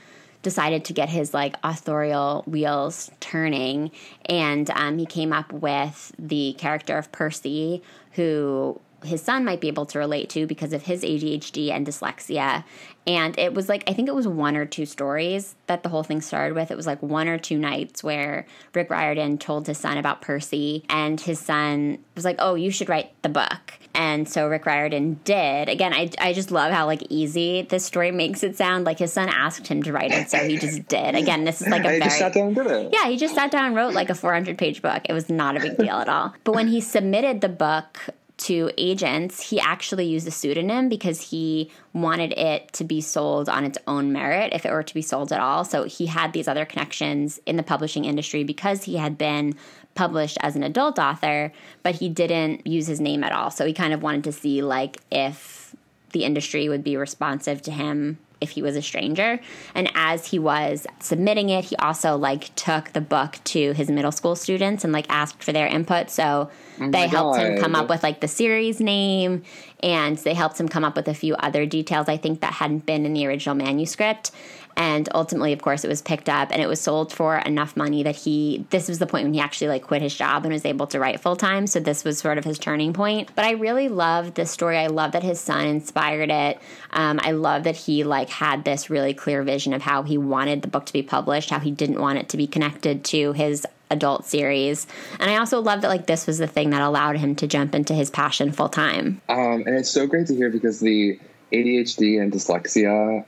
[0.43, 3.91] decided to get his like authorial wheels turning,
[4.27, 9.69] and um, he came up with the character of Percy, who his son might be
[9.69, 12.65] able to relate to because of his ADHD and dyslexia.
[13.07, 16.05] And it was like, I think it was one or two stories that the whole
[16.05, 16.71] thing started with.
[16.71, 20.85] It was like one or two nights where Rick Riordan told his son about Percy,
[20.89, 23.75] and his son was like, Oh, you should write the book.
[23.95, 25.69] And so Rick Riordan did.
[25.69, 28.85] Again, I, I just love how like easy this story makes it sound.
[28.85, 31.15] Like his son asked him to write it, so he just did.
[31.15, 32.91] Again, this is like a very just sat down and did it.
[32.93, 35.03] Yeah, he just sat down and wrote like a 400 page book.
[35.05, 36.35] It was not a big deal at all.
[36.45, 37.99] But when he submitted the book
[38.39, 43.65] to agents, he actually used a pseudonym because he wanted it to be sold on
[43.65, 45.65] its own merit if it were to be sold at all.
[45.65, 49.55] So he had these other connections in the publishing industry because he had been
[49.95, 53.51] published as an adult author, but he didn't use his name at all.
[53.51, 55.77] So he kind of wanted to see like if
[56.13, 59.41] the industry would be responsive to him if he was a stranger.
[59.75, 64.13] And as he was submitting it, he also like took the book to his middle
[64.13, 66.11] school students and like asked for their input.
[66.11, 66.51] So
[66.81, 67.47] oh they helped God.
[67.47, 69.43] him come up with like the series name
[69.83, 72.87] and they helped him come up with a few other details I think that hadn't
[72.87, 74.31] been in the original manuscript.
[74.77, 78.03] And ultimately, of course, it was picked up and it was sold for enough money
[78.03, 80.65] that he, this was the point when he actually like quit his job and was
[80.65, 81.67] able to write full time.
[81.67, 83.31] So this was sort of his turning point.
[83.35, 84.79] But I really love this story.
[84.79, 86.59] I love that his son inspired it.
[86.91, 90.63] Um, I love that he like had this really clear vision of how he wanted
[90.63, 93.67] the book to be published, how he didn't want it to be connected to his
[93.91, 94.87] adult series.
[95.21, 97.75] And I also love that like this was the thing that allowed him to jump
[97.75, 99.21] into his passion full time.
[99.29, 101.21] Um, and it's so great to hear because the
[101.53, 103.25] ADHD and dyslexia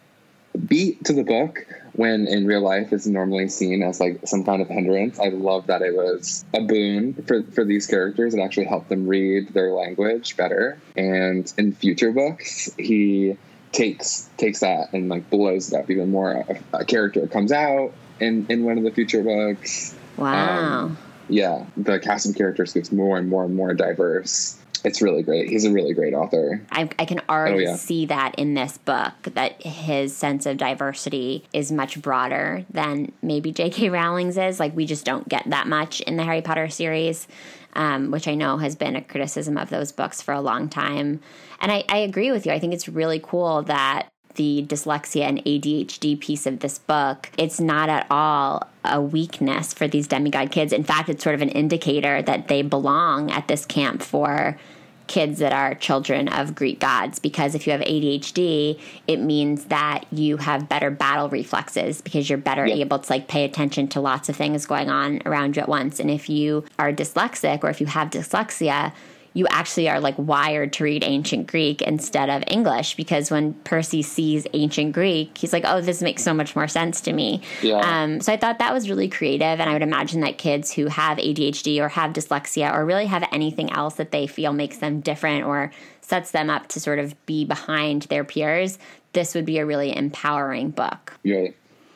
[0.67, 4.61] beat to the book when in real life is normally seen as like some kind
[4.61, 5.19] of hindrance.
[5.19, 8.35] I love that it was a boon for, for these characters.
[8.35, 10.79] It actually helped them read their language better.
[10.97, 13.37] And in future books, he
[13.73, 16.33] takes takes that and like blows it up even more.
[16.33, 19.95] A, a character comes out in, in one of the future books.
[20.17, 20.85] Wow.
[20.85, 25.23] Um, yeah, the cast of characters gets more and more and more diverse it's really
[25.23, 25.49] great.
[25.49, 26.63] He's a really great author.
[26.71, 27.77] I, I can already oh, yeah.
[27.77, 33.51] see that in this book that his sense of diversity is much broader than maybe
[33.51, 33.89] J.K.
[33.89, 34.61] Rowling's is.
[34.61, 37.27] Like we just don't get that much in the Harry Potter series,
[37.73, 41.21] um, which I know has been a criticism of those books for a long time.
[41.61, 42.53] And I, I agree with you.
[42.53, 47.61] I think it's really cool that the dyslexia and ADHD piece of this book, it's
[47.61, 50.73] not at all a weakness for these demigod kids.
[50.73, 54.59] In fact, it's sort of an indicator that they belong at this camp for
[55.07, 60.07] kids that are children of Greek gods because if you have ADHD, it means that
[60.11, 62.79] you have better battle reflexes because you're better yep.
[62.79, 66.01] able to like pay attention to lots of things going on around you at once.
[66.01, 68.93] And if you are dyslexic or if you have dyslexia,
[69.35, 74.01] you actually are like wired to read ancient Greek instead of English because when Percy
[74.01, 77.43] sees ancient Greek, he's like, oh, this makes so much more sense to me.
[77.61, 77.79] Yeah.
[77.79, 79.61] Um, so I thought that was really creative.
[79.61, 83.29] And I would imagine that kids who have ADHD or have dyslexia or really have
[83.33, 87.27] anything else that they feel makes them different or sets them up to sort of
[87.27, 88.79] be behind their peers,
[89.15, 91.15] this would be a really empowering book.
[91.25, 91.49] Yeah.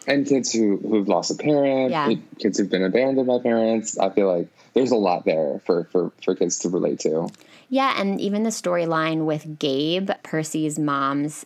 [0.08, 2.14] And kids who, who've lost a parent, yeah.
[2.38, 3.96] kids who've been abandoned by parents.
[3.96, 7.28] I feel like there's a lot there for, for, for kids to relate to.
[7.68, 11.44] Yeah, and even the storyline with Gabe, Percy's mom's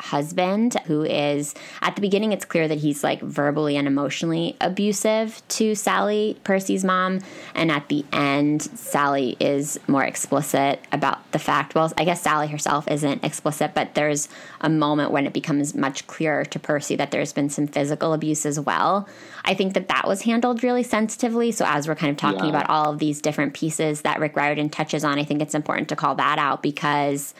[0.00, 5.42] husband, who is at the beginning, it's clear that he's like verbally and emotionally abusive
[5.48, 7.20] to Sally, Percy's mom.
[7.54, 11.74] And at the end, Sally is more explicit about the fact.
[11.74, 14.28] Well, I guess Sally herself isn't explicit, but there's
[14.60, 18.46] a moment when it becomes much clearer to Percy that there's been some physical abuse
[18.46, 19.08] as well.
[19.44, 21.52] I think that that was handled really sensitively.
[21.52, 22.50] So as we're kind of talking yeah.
[22.50, 25.88] about all of these different pieces that Rick Riordan touches on, I think it's important
[25.90, 27.34] to call that out because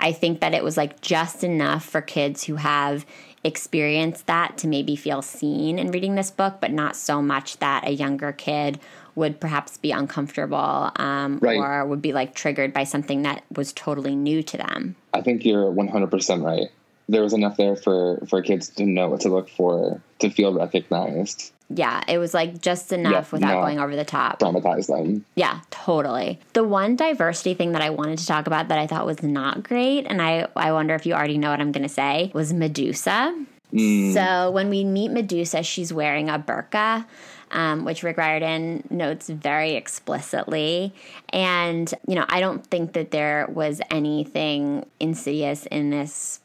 [0.00, 3.04] I think that it was like just enough for kids who have
[3.44, 7.86] experienced that to maybe feel seen in reading this book, but not so much that
[7.86, 8.78] a younger kid
[9.14, 11.58] would perhaps be uncomfortable um, right.
[11.58, 14.94] or would be like triggered by something that was totally new to them.
[15.12, 16.68] I think you're 100% right.
[17.08, 20.52] There was enough there for, for kids to know what to look for, to feel
[20.52, 24.40] recognized yeah, it was like just enough without going over the top.
[24.40, 25.24] Traumatize them.
[25.34, 26.40] Yeah, totally.
[26.54, 29.62] The one diversity thing that I wanted to talk about that I thought was not
[29.62, 32.52] great, and I, I wonder if you already know what I'm going to say, was
[32.52, 33.34] Medusa.
[33.72, 34.14] Mm.
[34.14, 37.06] So when we meet Medusa, she's wearing a burqa.
[37.50, 40.92] Um, which Rick Riordan notes very explicitly.
[41.30, 46.40] And, you know, I don't think that there was anything insidious in this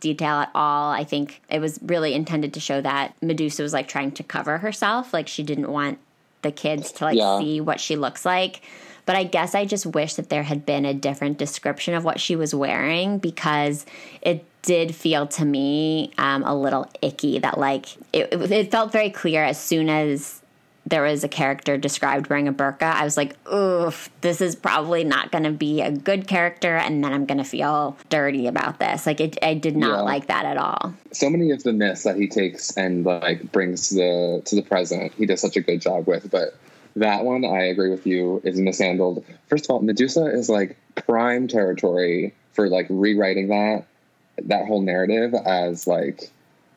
[0.00, 0.90] detail at all.
[0.90, 4.58] I think it was really intended to show that Medusa was like trying to cover
[4.58, 5.12] herself.
[5.12, 5.98] Like she didn't want
[6.42, 7.38] the kids to like yeah.
[7.38, 8.62] see what she looks like.
[9.04, 12.20] But I guess I just wish that there had been a different description of what
[12.20, 13.84] she was wearing because
[14.20, 19.10] it did feel to me um, a little icky that like it, it felt very
[19.10, 20.41] clear as soon as
[20.84, 25.04] there was a character described wearing a burqa, I was like, oof, this is probably
[25.04, 26.76] not going to be a good character.
[26.76, 29.06] And then I'm going to feel dirty about this.
[29.06, 30.02] Like, it, I did not yeah.
[30.02, 30.94] like that at all.
[31.12, 34.62] So many of the myths that he takes and like brings to the, to the
[34.62, 36.30] present, he does such a good job with.
[36.30, 36.56] But
[36.96, 39.24] that one, I agree with you, is mishandled.
[39.46, 43.86] First of all, Medusa is like prime territory for like rewriting that,
[44.42, 46.30] that whole narrative as like,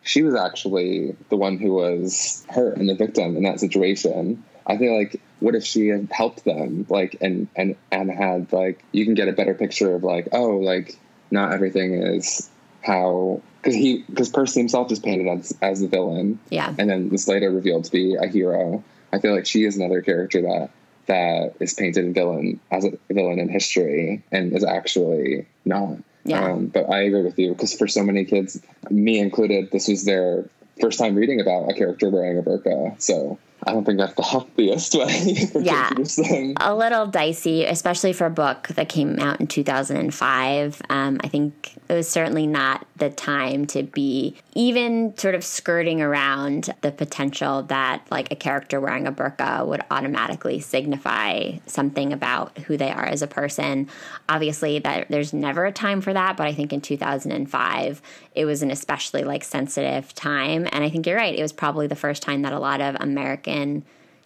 [0.06, 4.44] she was actually the one who was hurt and the victim in that situation.
[4.66, 8.84] I feel like what if she had helped them, like, and and and had like
[8.92, 10.98] you can get a better picture of like, oh, like
[11.32, 12.50] not everything is
[12.82, 17.10] how because he because Percy himself is painted as as the villain, yeah, and then
[17.10, 18.84] was later revealed to be a hero.
[19.12, 20.70] I feel like she is another character that
[21.08, 25.98] that is painted a villain as a villain in history and is actually not.
[26.26, 26.44] Yeah.
[26.44, 28.60] Um, but I agree with you because for so many kids,
[28.90, 30.50] me included, this was their
[30.82, 33.00] first time reading about a character wearing a burqa.
[33.02, 35.50] So I don't think that's the healthiest way.
[35.60, 35.90] yeah,
[36.60, 40.82] a little dicey, especially for a book that came out in 2005.
[40.90, 46.02] Um, I think it was certainly not the time to be even sort of skirting
[46.02, 52.58] around the potential that like a character wearing a burqa would automatically signify something about
[52.60, 53.90] who they are as a person.
[54.30, 58.02] Obviously, that there's never a time for that, but I think in 2005
[58.36, 61.38] it was an especially like sensitive time, and I think you're right.
[61.38, 63.45] It was probably the first time that a lot of American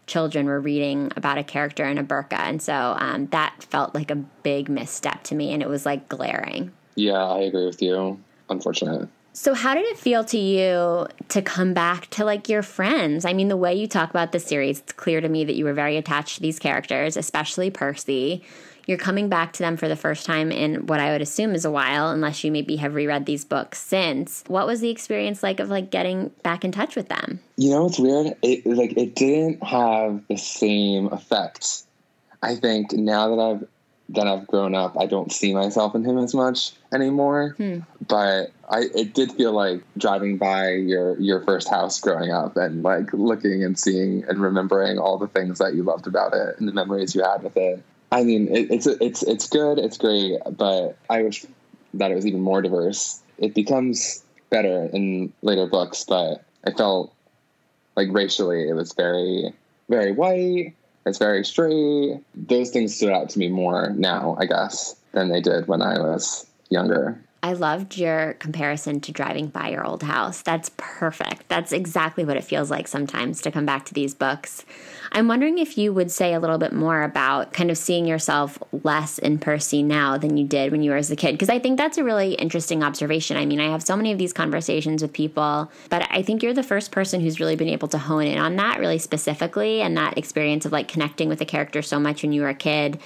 [0.07, 4.11] children were reading about a character in a burqa, and so um, that felt like
[4.11, 6.71] a big misstep to me, and it was like glaring.
[6.95, 8.19] Yeah, I agree with you.
[8.49, 9.07] Unfortunate.
[9.31, 13.25] So, how did it feel to you to come back to like your friends?
[13.25, 15.65] I mean, the way you talk about the series, it's clear to me that you
[15.65, 18.43] were very attached to these characters, especially Percy.
[18.89, 21.63] You're coming back to them for the first time in what I would assume is
[21.63, 24.43] a while, unless you maybe have reread these books since.
[24.47, 27.39] What was the experience like of like getting back in touch with them?
[27.55, 28.35] You know, it's weird.
[28.41, 31.83] It like it didn't have the same effect.
[32.41, 33.67] I think now that I've
[34.15, 37.53] that I've grown up, I don't see myself in him as much anymore.
[37.57, 37.81] Hmm.
[38.07, 42.81] But I, it did feel like driving by your your first house growing up and
[42.81, 46.67] like looking and seeing and remembering all the things that you loved about it and
[46.67, 47.83] the memories you had with it.
[48.11, 51.45] I mean, it, it's it's it's good, it's great, but I wish
[51.95, 53.21] that it was even more diverse.
[53.37, 57.13] It becomes better in later books, but I felt
[57.95, 59.53] like racially it was very
[59.87, 60.73] very white
[61.09, 62.21] it's very straight.
[62.35, 65.99] Those things stood out to me more now, I guess, than they did when I
[65.99, 67.19] was younger.
[67.41, 70.41] I loved your comparison to driving by your old house.
[70.41, 71.47] That's perfect.
[71.47, 74.65] That's exactly what it feels like sometimes to come back to these books.
[75.13, 78.59] I'm wondering if you would say a little bit more about kind of seeing yourself
[78.83, 81.59] less in Percy now than you did when you were as a kid, because I
[81.59, 83.37] think that's a really interesting observation.
[83.37, 86.53] I mean, I have so many of these conversations with people, but I think you're
[86.53, 89.95] the first person who's really been able to hone in on that really specifically and
[89.95, 92.99] that experience of like connecting with a character so much when you were a kid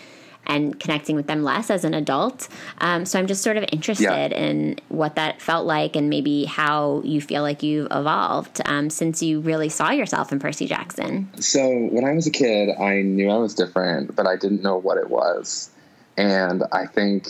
[0.46, 2.48] and connecting with them less as an adult.
[2.80, 4.28] Um, so I'm just sort of interested yeah.
[4.28, 9.24] in what that felt like and maybe how you feel like you've evolved um, since
[9.24, 11.30] you really saw yourself in Percy Jackson.
[11.42, 14.78] So when I was a kid, I knew I was different, but I didn't know
[14.78, 15.70] what it was.
[16.18, 17.28] And I think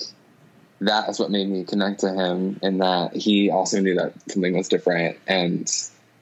[0.82, 4.56] that is what made me connect to him in that he also knew that something
[4.56, 5.72] was different and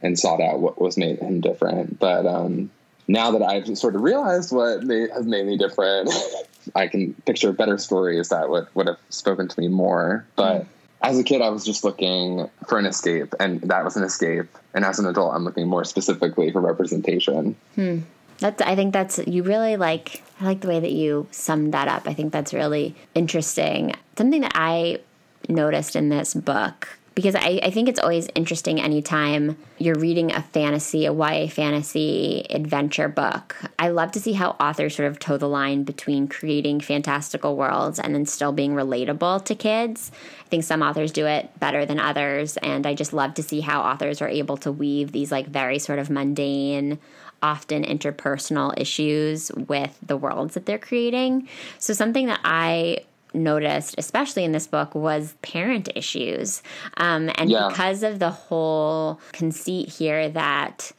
[0.03, 1.99] and sought out what was made him different.
[1.99, 2.71] But um,
[3.07, 6.09] now that I've sort of realized what made, has made me different,
[6.75, 10.25] I can picture better stories that would, would have spoken to me more.
[10.35, 10.67] But mm.
[11.01, 14.47] as a kid, I was just looking for an escape, and that was an escape.
[14.73, 17.55] And as an adult, I'm looking more specifically for representation.
[17.75, 17.99] Hmm.
[18.39, 18.61] That's.
[18.61, 20.23] I think that's you really like.
[20.39, 22.07] I like the way that you summed that up.
[22.07, 23.93] I think that's really interesting.
[24.17, 24.99] Something that I
[25.47, 30.41] noticed in this book because I, I, think it's always interesting anytime you're reading a
[30.41, 33.55] fantasy, a YA fantasy adventure book.
[33.77, 37.99] I love to see how authors sort of toe the line between creating fantastical worlds
[37.99, 40.11] and then still being relatable to kids.
[40.45, 43.59] I think some authors do it better than others, and I just love to see
[43.59, 46.97] how authors are able to weave these like very sort of mundane,
[47.43, 51.49] often interpersonal issues with the worlds that they're creating.
[51.77, 52.99] So, something that I
[53.33, 56.61] noticed, especially in this book, was parent issues.
[56.97, 57.67] Um, and yeah.
[57.69, 60.91] because of the whole conceit here that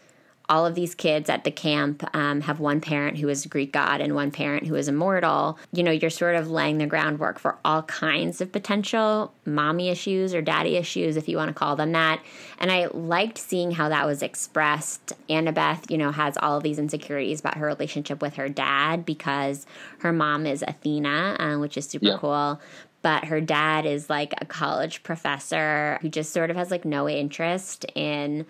[0.52, 3.72] all of these kids at the camp um, have one parent who is a Greek
[3.72, 7.38] god and one parent who is immortal, you know, you're sort of laying the groundwork
[7.38, 11.74] for all kinds of potential mommy issues or daddy issues, if you want to call
[11.74, 12.22] them that.
[12.58, 15.14] And I liked seeing how that was expressed.
[15.30, 19.64] Annabeth, you know, has all of these insecurities about her relationship with her dad because
[20.00, 22.18] her mom is Athena, uh, which is super yeah.
[22.18, 22.60] cool
[23.00, 27.08] but her dad is like a college professor who just sort of has like no
[27.08, 28.46] interest in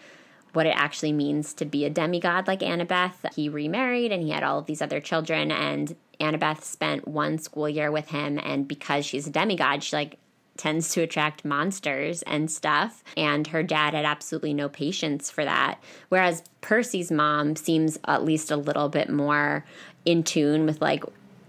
[0.53, 3.35] what it actually means to be a demigod like Annabeth.
[3.35, 7.69] He remarried and he had all of these other children and Annabeth spent one school
[7.69, 10.19] year with him and because she's a demigod, she like
[10.57, 15.83] tends to attract monsters and stuff and her dad had absolutely no patience for that.
[16.11, 19.65] Whereas Percy's mom seems at least a little bit more
[20.05, 21.05] in tune with like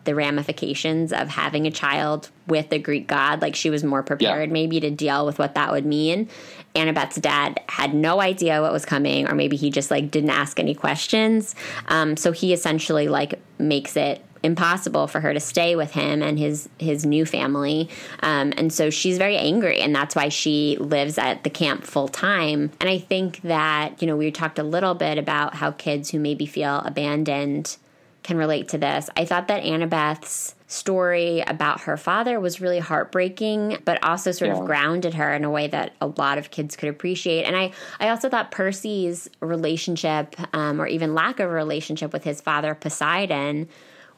[0.05, 3.41] the ramifications of having a child with a Greek god.
[3.41, 4.53] Like she was more prepared yeah.
[4.53, 6.29] maybe to deal with what that would mean.
[6.75, 10.59] Annabeth's dad had no idea what was coming, or maybe he just like didn't ask
[10.59, 11.55] any questions.
[11.87, 16.37] Um, so he essentially like makes it impossible for her to stay with him and
[16.37, 17.89] his his new family
[18.21, 22.09] um, and so she's very angry and that's why she lives at the camp full
[22.09, 26.09] time and i think that you know we talked a little bit about how kids
[26.09, 27.77] who maybe feel abandoned
[28.23, 29.09] can relate to this.
[29.15, 34.57] I thought that Annabeth's story about her father was really heartbreaking, but also sort yeah.
[34.57, 37.43] of grounded her in a way that a lot of kids could appreciate.
[37.43, 42.23] And I, I also thought Percy's relationship, um, or even lack of a relationship with
[42.23, 43.69] his father, Poseidon,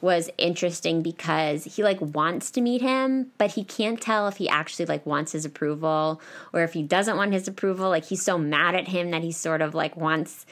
[0.02, 4.48] was interesting because he like wants to meet him but he can't tell if he
[4.48, 6.22] actually like wants his approval
[6.54, 9.32] or if he doesn't want his approval like he's so mad at him that he
[9.32, 10.46] sort of like wants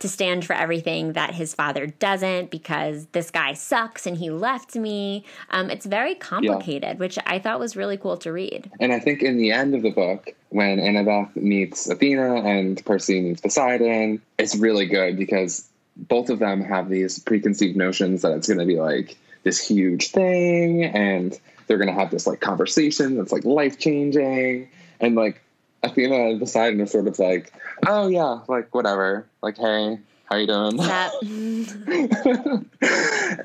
[0.00, 4.74] to stand for everything that his father doesn't because this guy sucks and he left
[4.74, 5.24] me.
[5.50, 6.94] Um, it's very complicated, yeah.
[6.94, 8.70] which I thought was really cool to read.
[8.80, 13.20] And I think in the end of the book, when Annabeth meets Athena and Percy
[13.20, 18.48] meets Poseidon, it's really good because both of them have these preconceived notions that it's
[18.48, 23.16] going to be like this huge thing and they're going to have this like conversation
[23.16, 25.42] that's like life changing and like
[25.82, 27.52] Athena and Poseidon are sort of like,
[27.86, 29.26] oh yeah, like whatever.
[29.42, 29.98] Like, hey,
[30.30, 30.76] how you doing?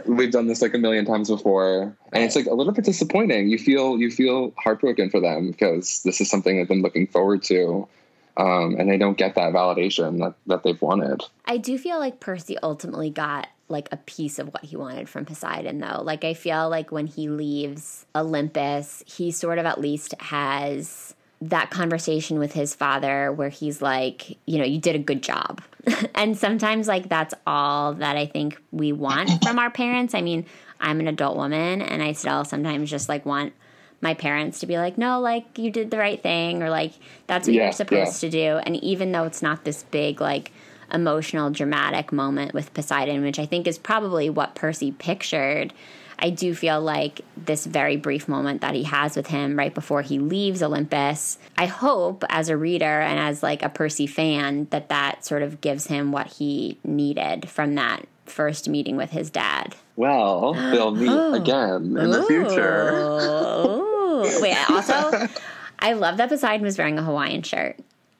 [0.05, 3.49] We've done this like a million times before, and it's like a little bit disappointing.
[3.49, 7.43] You feel you feel heartbroken for them because this is something they've been looking forward
[7.43, 7.87] to.
[8.37, 11.23] Um, and they don't get that validation that, that they've wanted.
[11.45, 15.25] I do feel like Percy ultimately got like a piece of what he wanted from
[15.25, 16.01] Poseidon though.
[16.03, 21.14] Like I feel like when he leaves Olympus, he sort of at least has
[21.49, 25.61] that conversation with his father where he's like, you know, you did a good job.
[26.15, 30.13] and sometimes, like, that's all that I think we want from our parents.
[30.13, 30.45] I mean,
[30.79, 33.53] I'm an adult woman and I still sometimes just like want
[34.01, 36.93] my parents to be like, no, like, you did the right thing or like,
[37.27, 38.29] that's what yeah, you're supposed yeah.
[38.29, 38.57] to do.
[38.65, 40.51] And even though it's not this big, like,
[40.91, 45.73] emotional, dramatic moment with Poseidon, which I think is probably what Percy pictured
[46.19, 50.01] I do feel like this very brief moment that he has with him right before
[50.01, 54.89] he leaves Olympus, I hope as a reader and as like a Percy fan that
[54.89, 59.75] that sort of gives him what he needed from that first meeting with his dad.
[59.95, 61.33] Well, they'll meet oh.
[61.33, 62.11] again in Ooh.
[62.11, 62.91] the future.
[62.93, 64.39] Oh.
[64.41, 65.27] Wait, also,
[65.79, 67.77] I love that Poseidon was wearing a Hawaiian shirt.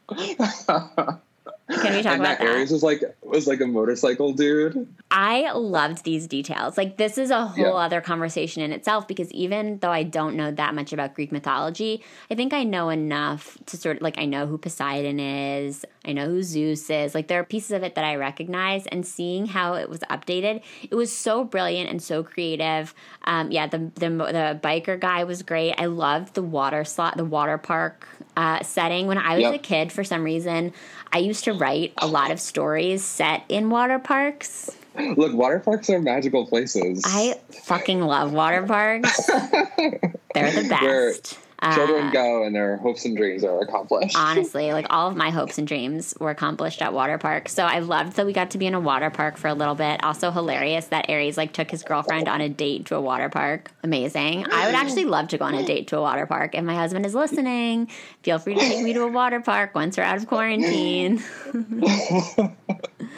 [1.69, 2.55] Can we talk and about that that?
[2.57, 4.87] Ares was like was like a motorcycle dude.
[5.09, 6.77] I loved these details.
[6.77, 7.71] Like this is a whole Yeah.
[7.85, 12.03] other conversation in itself because even though I don't know that much about Greek mythology,
[12.29, 16.13] I think I know enough to sort of like I know who Poseidon is, I
[16.13, 17.15] know who Zeus is.
[17.15, 20.61] Like there are pieces of it that I recognize, and seeing how it was updated,
[20.83, 22.93] it was so brilliant and so creative.
[23.23, 25.73] Um, yeah, the, the the biker guy was great.
[25.79, 28.07] I loved the water slot, the water park
[28.37, 29.07] uh, setting.
[29.07, 29.53] When I was Yep.
[29.55, 30.73] a kid, for some reason,
[31.11, 34.71] I used to write a lot of stories set in water parks.
[34.97, 37.03] Look, water parks are magical places.
[37.05, 39.25] I fucking love water parks.
[39.27, 41.37] They're the Where best.
[41.73, 44.15] Children Uh, go and their hopes and dreams are accomplished.
[44.17, 47.49] honestly, like all of my hopes and dreams were accomplished at water park.
[47.49, 49.73] So I loved that we got to be in a water park for a little
[49.73, 50.03] bit.
[50.03, 53.71] Also hilarious that Ares like took his girlfriend on a date to a water park.
[53.83, 54.45] Amazing.
[54.51, 56.55] I would actually love to go on a date to a water park.
[56.55, 57.89] If my husband is listening,
[58.21, 61.23] feel free to take me to a water park once we're out of quarantine.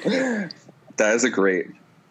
[0.05, 0.51] that
[0.99, 1.67] is a great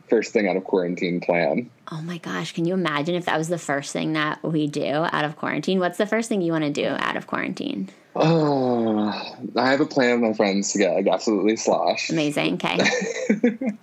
[0.09, 1.71] first thing out of quarantine plan.
[1.91, 4.87] Oh my gosh, can you imagine if that was the first thing that we do
[4.87, 5.79] out of quarantine?
[5.79, 7.91] What's the first thing you want to do out of quarantine?
[8.19, 9.09] Oh,
[9.57, 12.11] I have a plan with my friends to get like absolutely sloshed.
[12.11, 12.55] Amazing.
[12.55, 12.79] Okay.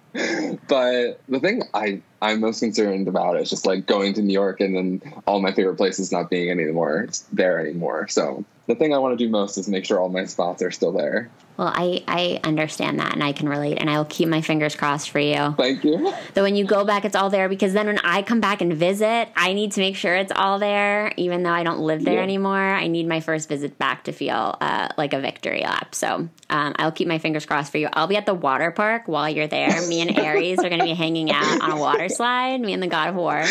[0.68, 4.60] but the thing I I'm most concerned about is just like going to New York
[4.60, 8.08] and then all my favorite places not being anymore there anymore.
[8.08, 10.72] So the thing I want to do most is make sure all my spots are
[10.72, 11.30] still there.
[11.58, 14.76] Well, I, I understand that and I can relate, and I will keep my fingers
[14.76, 15.54] crossed for you.
[15.56, 16.12] Thank you.
[16.34, 18.74] That when you go back, it's all there because then when I come back and
[18.74, 22.16] visit, I need to make sure it's all there, even though I don't live there
[22.16, 22.24] Yeah.
[22.24, 22.58] anymore.
[22.58, 25.94] I need my first visit back to feel uh, like a victory lap.
[25.94, 27.88] So um, I'll keep my fingers crossed for you.
[27.94, 29.80] I'll be at the water park while you're there.
[29.88, 32.82] Me and Ares are going to be hanging out on a water slide, me and
[32.82, 33.44] the God of War.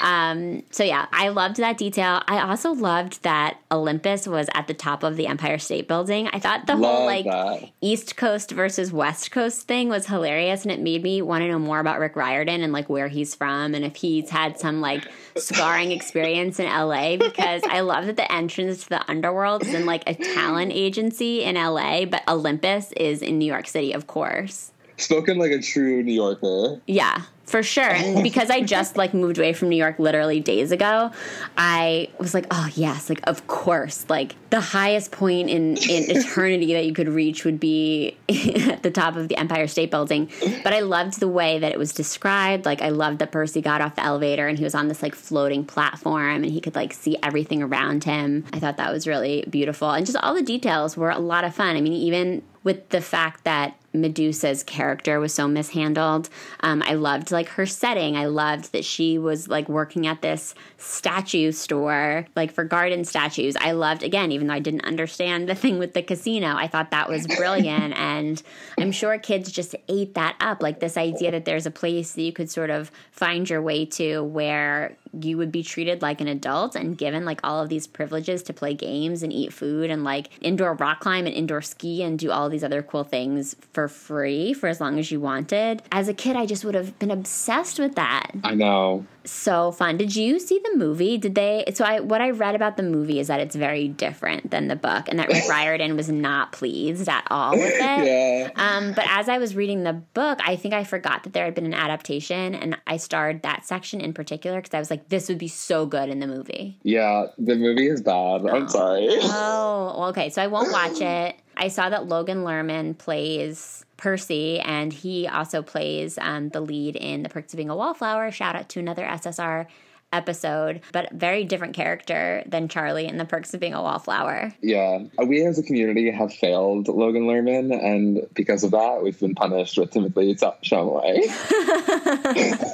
[0.00, 2.22] Um, so yeah, I loved that detail.
[2.26, 6.28] I also loved that Olympus was at the top of the Empire State Building.
[6.28, 7.70] I thought the whole like that.
[7.80, 11.58] East Coast versus West Coast thing was hilarious and it made me want to know
[11.58, 15.06] more about Rick Riordan and like where he's from and if he's had some like
[15.36, 19.86] scarring experience in LA because I love that the entrance to the underworld is in
[19.86, 24.72] like a talent agency in LA, but Olympus is in New York City, of course.
[24.98, 26.80] Spoken like a true New Yorker.
[26.86, 27.84] Yeah, for sure.
[27.84, 31.10] And because I just like moved away from New York literally days ago,
[31.56, 36.72] I was like, oh yes, like of course, like the highest point in in eternity
[36.74, 40.30] that you could reach would be at the top of the Empire State Building.
[40.62, 42.66] But I loved the way that it was described.
[42.66, 45.14] Like I loved that Percy got off the elevator and he was on this like
[45.14, 48.44] floating platform and he could like see everything around him.
[48.52, 49.90] I thought that was really beautiful.
[49.90, 51.76] And just all the details were a lot of fun.
[51.76, 56.28] I mean, even with the fact that Medusa's character was so mishandled.
[56.60, 58.16] Um, I loved like her setting.
[58.16, 63.56] I loved that she was like working at this statue store, like for garden statues.
[63.56, 66.54] I loved again, even though I didn't understand the thing with the casino.
[66.56, 68.42] I thought that was brilliant, and
[68.78, 70.62] I'm sure kids just ate that up.
[70.62, 73.86] Like this idea that there's a place that you could sort of find your way
[73.86, 77.86] to where you would be treated like an adult and given like all of these
[77.86, 82.02] privileges to play games and eat food and like indoor rock climb and indoor ski
[82.02, 85.82] and do all these other cool things for free for as long as you wanted.
[85.92, 88.30] As a kid, I just would have been obsessed with that.
[88.44, 89.06] I know.
[89.24, 89.96] So fun.
[89.96, 91.18] Did you see the movie?
[91.18, 91.64] Did they?
[91.74, 94.76] So I what I read about the movie is that it's very different than the
[94.76, 97.86] book, and that Rick Riordan was not pleased at all with it.
[98.06, 98.50] Yeah.
[98.56, 101.54] Um, but as I was reading the book, I think I forgot that there had
[101.54, 105.28] been an adaptation, and I starred that section in particular because I was like, this
[105.28, 106.78] would be so good in the movie.
[106.82, 107.26] Yeah.
[107.38, 108.46] The movie is bad.
[108.46, 109.08] I'm sorry.
[109.10, 110.30] Oh, okay.
[110.30, 111.36] So I won't watch it.
[111.56, 117.22] I saw that Logan Lerman plays Percy, and he also plays um, the lead in
[117.22, 118.30] The Perks of Being a Wallflower.
[118.30, 119.66] Shout out to another SSR
[120.12, 124.52] episode, but very different character than Charlie in The Perks of Being a Wallflower.
[124.60, 129.34] Yeah, we as a community have failed Logan Lerman, and because of that, we've been
[129.34, 131.22] punished with Timothy Chalamet.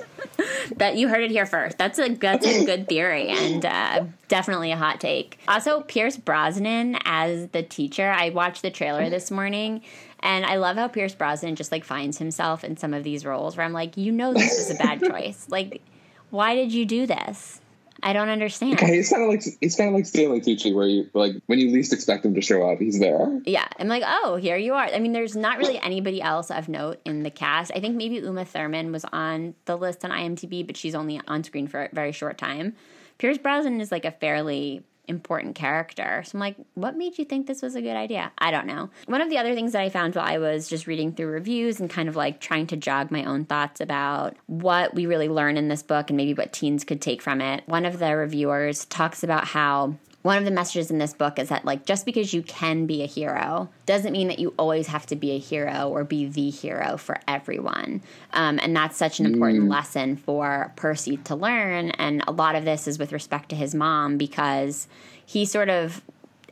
[0.76, 1.76] That you heard it here first.
[1.76, 5.39] That's a that's a good theory and uh, definitely a hot take.
[5.47, 8.11] Also, Pierce Brosnan as the teacher.
[8.11, 9.83] I watched the trailer this morning,
[10.20, 13.57] and I love how Pierce Brosnan just like finds himself in some of these roles
[13.57, 15.47] where I'm like, you know, this is a bad choice.
[15.51, 15.83] Like,
[16.30, 17.61] why did you do this?
[18.03, 18.74] I don't understand.
[18.74, 21.59] Okay, it's kind of like it's kind of like Stanley Tucci, where you like when
[21.59, 23.40] you least expect him to show up, he's there.
[23.46, 24.84] Yeah, I'm like, oh, here you are.
[24.84, 27.70] I mean, there's not really anybody else of note in the cast.
[27.74, 31.44] I think maybe Uma Thurman was on the list on IMDb, but she's only on
[31.44, 32.74] screen for a very short time.
[33.18, 34.82] Pierce Brosnan is like a fairly
[35.12, 36.22] important character.
[36.26, 38.32] So I'm like, what made you think this was a good idea?
[38.38, 38.90] I don't know.
[39.06, 41.78] One of the other things that I found while I was just reading through reviews
[41.78, 45.56] and kind of like trying to jog my own thoughts about what we really learn
[45.56, 47.62] in this book and maybe what teens could take from it.
[47.66, 51.48] One of the reviewers talks about how one of the messages in this book is
[51.48, 55.04] that like just because you can be a hero doesn't mean that you always have
[55.06, 58.00] to be a hero or be the hero for everyone
[58.32, 59.70] um, and that's such an important mm.
[59.70, 63.74] lesson for percy to learn and a lot of this is with respect to his
[63.74, 64.86] mom because
[65.26, 66.02] he sort of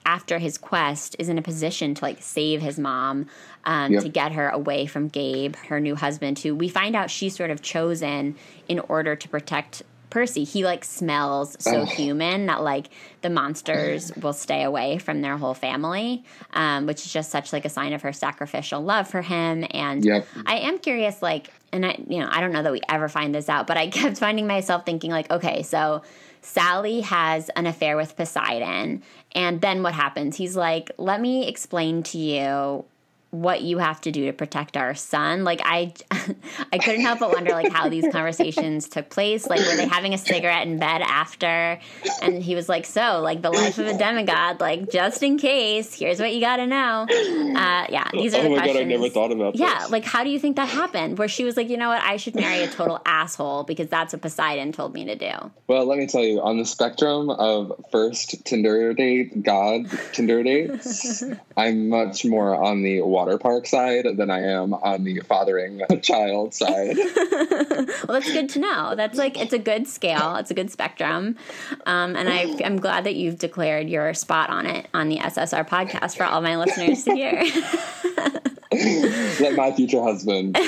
[0.06, 3.26] after his quest is in a position to like save his mom
[3.64, 4.02] um, yep.
[4.02, 7.50] to get her away from gabe her new husband who we find out she's sort
[7.50, 8.34] of chosen
[8.66, 12.88] in order to protect Percy, he like smells so human that like
[13.22, 17.64] the monsters will stay away from their whole family, um, which is just such like
[17.64, 19.64] a sign of her sacrificial love for him.
[19.70, 20.26] And yep.
[20.46, 23.34] I am curious, like, and I, you know, I don't know that we ever find
[23.34, 26.02] this out, but I kept finding myself thinking like, okay, so
[26.42, 29.02] Sally has an affair with Poseidon,
[29.32, 30.36] and then what happens?
[30.36, 32.84] He's like, let me explain to you
[33.30, 35.44] what you have to do to protect our son.
[35.44, 35.92] Like I
[36.72, 39.46] I couldn't help but wonder like how these conversations took place.
[39.48, 41.78] Like were they having a cigarette in bed after?
[42.22, 45.94] And he was like, "So, like the life of a demigod, like just in case,
[45.94, 48.76] here's what you got to know." Uh, yeah, these are oh the questions.
[48.76, 49.90] God, I never thought about Yeah, this.
[49.90, 51.18] like how do you think that happened?
[51.18, 52.02] Where she was like, "You know what?
[52.02, 55.30] I should marry a total asshole because that's what Poseidon told me to do."
[55.68, 61.22] Well, let me tell you, on the spectrum of first Tinder date, God Tinder dates,
[61.56, 66.54] I'm much more on the water park side than I am on the fathering child
[66.54, 66.96] side.
[66.96, 68.94] well, that's good to know.
[68.96, 70.36] That's like it's a good scale.
[70.36, 71.36] It's a good spectrum,
[71.84, 75.68] um, and I, am glad that you've declared your spot on it on the SSR
[75.68, 77.42] podcast for all my listeners to hear.
[78.72, 80.56] Let my future husband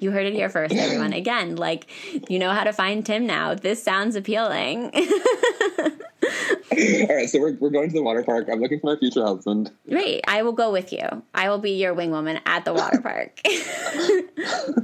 [0.00, 1.12] you heard it here first, everyone.
[1.12, 1.86] Again, like
[2.28, 3.54] you know how to find Tim now.
[3.54, 4.90] This sounds appealing.
[6.72, 8.48] All right, so we're, we're going to the water park.
[8.50, 9.70] I'm looking for my future husband.
[9.88, 10.22] Great.
[10.26, 11.06] I will go with you.
[11.32, 13.40] I will be your wing woman at the water park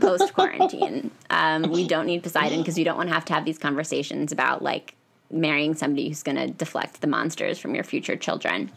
[0.00, 1.10] post quarantine.
[1.30, 4.30] Um, we don't need Poseidon because we don't want to have to have these conversations
[4.30, 4.94] about like
[5.30, 8.70] marrying somebody who's going to deflect the monsters from your future children.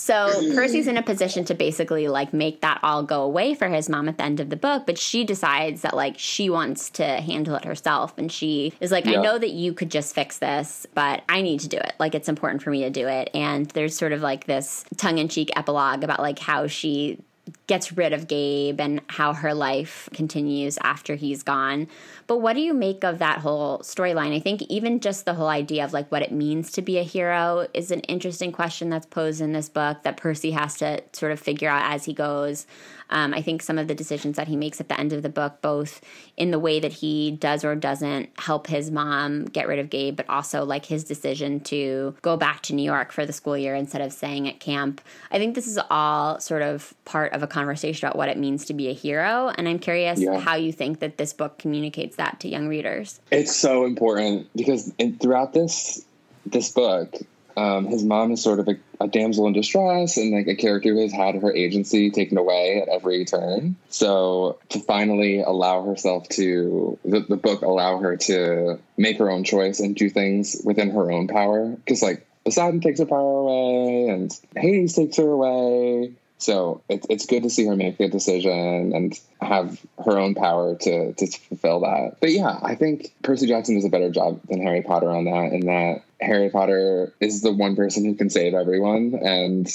[0.00, 3.90] So Percy's in a position to basically like make that all go away for his
[3.90, 7.04] mom at the end of the book, but she decides that like she wants to
[7.04, 9.18] handle it herself and she is like, yeah.
[9.18, 11.92] I know that you could just fix this, but I need to do it.
[11.98, 13.28] Like it's important for me to do it.
[13.34, 17.18] And there's sort of like this tongue in cheek epilogue about like how she
[17.66, 21.88] gets rid of Gabe and how her life continues after he's gone.
[22.30, 24.32] But what do you make of that whole storyline?
[24.32, 27.02] I think even just the whole idea of like what it means to be a
[27.02, 31.32] hero is an interesting question that's posed in this book that Percy has to sort
[31.32, 32.68] of figure out as he goes.
[33.10, 35.28] Um, I think some of the decisions that he makes at the end of the
[35.28, 36.00] book, both
[36.36, 40.16] in the way that he does or doesn't help his mom get rid of Gabe,
[40.16, 43.74] but also like his decision to go back to New York for the school year
[43.74, 45.00] instead of staying at camp.
[45.32, 48.64] I think this is all sort of part of a conversation about what it means
[48.66, 49.52] to be a hero.
[49.58, 50.38] And I'm curious yeah.
[50.38, 53.18] how you think that this book communicates that to young readers.
[53.30, 56.04] It's so important because in, throughout this
[56.46, 57.14] this book,
[57.56, 60.94] um, his mom is sort of a, a, damsel in distress and like a character
[60.94, 63.76] who has had her agency taken away at every turn.
[63.90, 69.44] So to finally allow herself to, the, the book allow her to make her own
[69.44, 71.68] choice and do things within her own power.
[71.68, 76.12] Because like Poseidon takes her power away and Hades takes her away.
[76.40, 80.74] So it's it's good to see her make a decision and have her own power
[80.74, 82.16] to to fulfill that.
[82.20, 85.52] But yeah, I think Percy Jackson does a better job than Harry Potter on that.
[85.52, 89.68] In that Harry Potter is the one person who can save everyone, and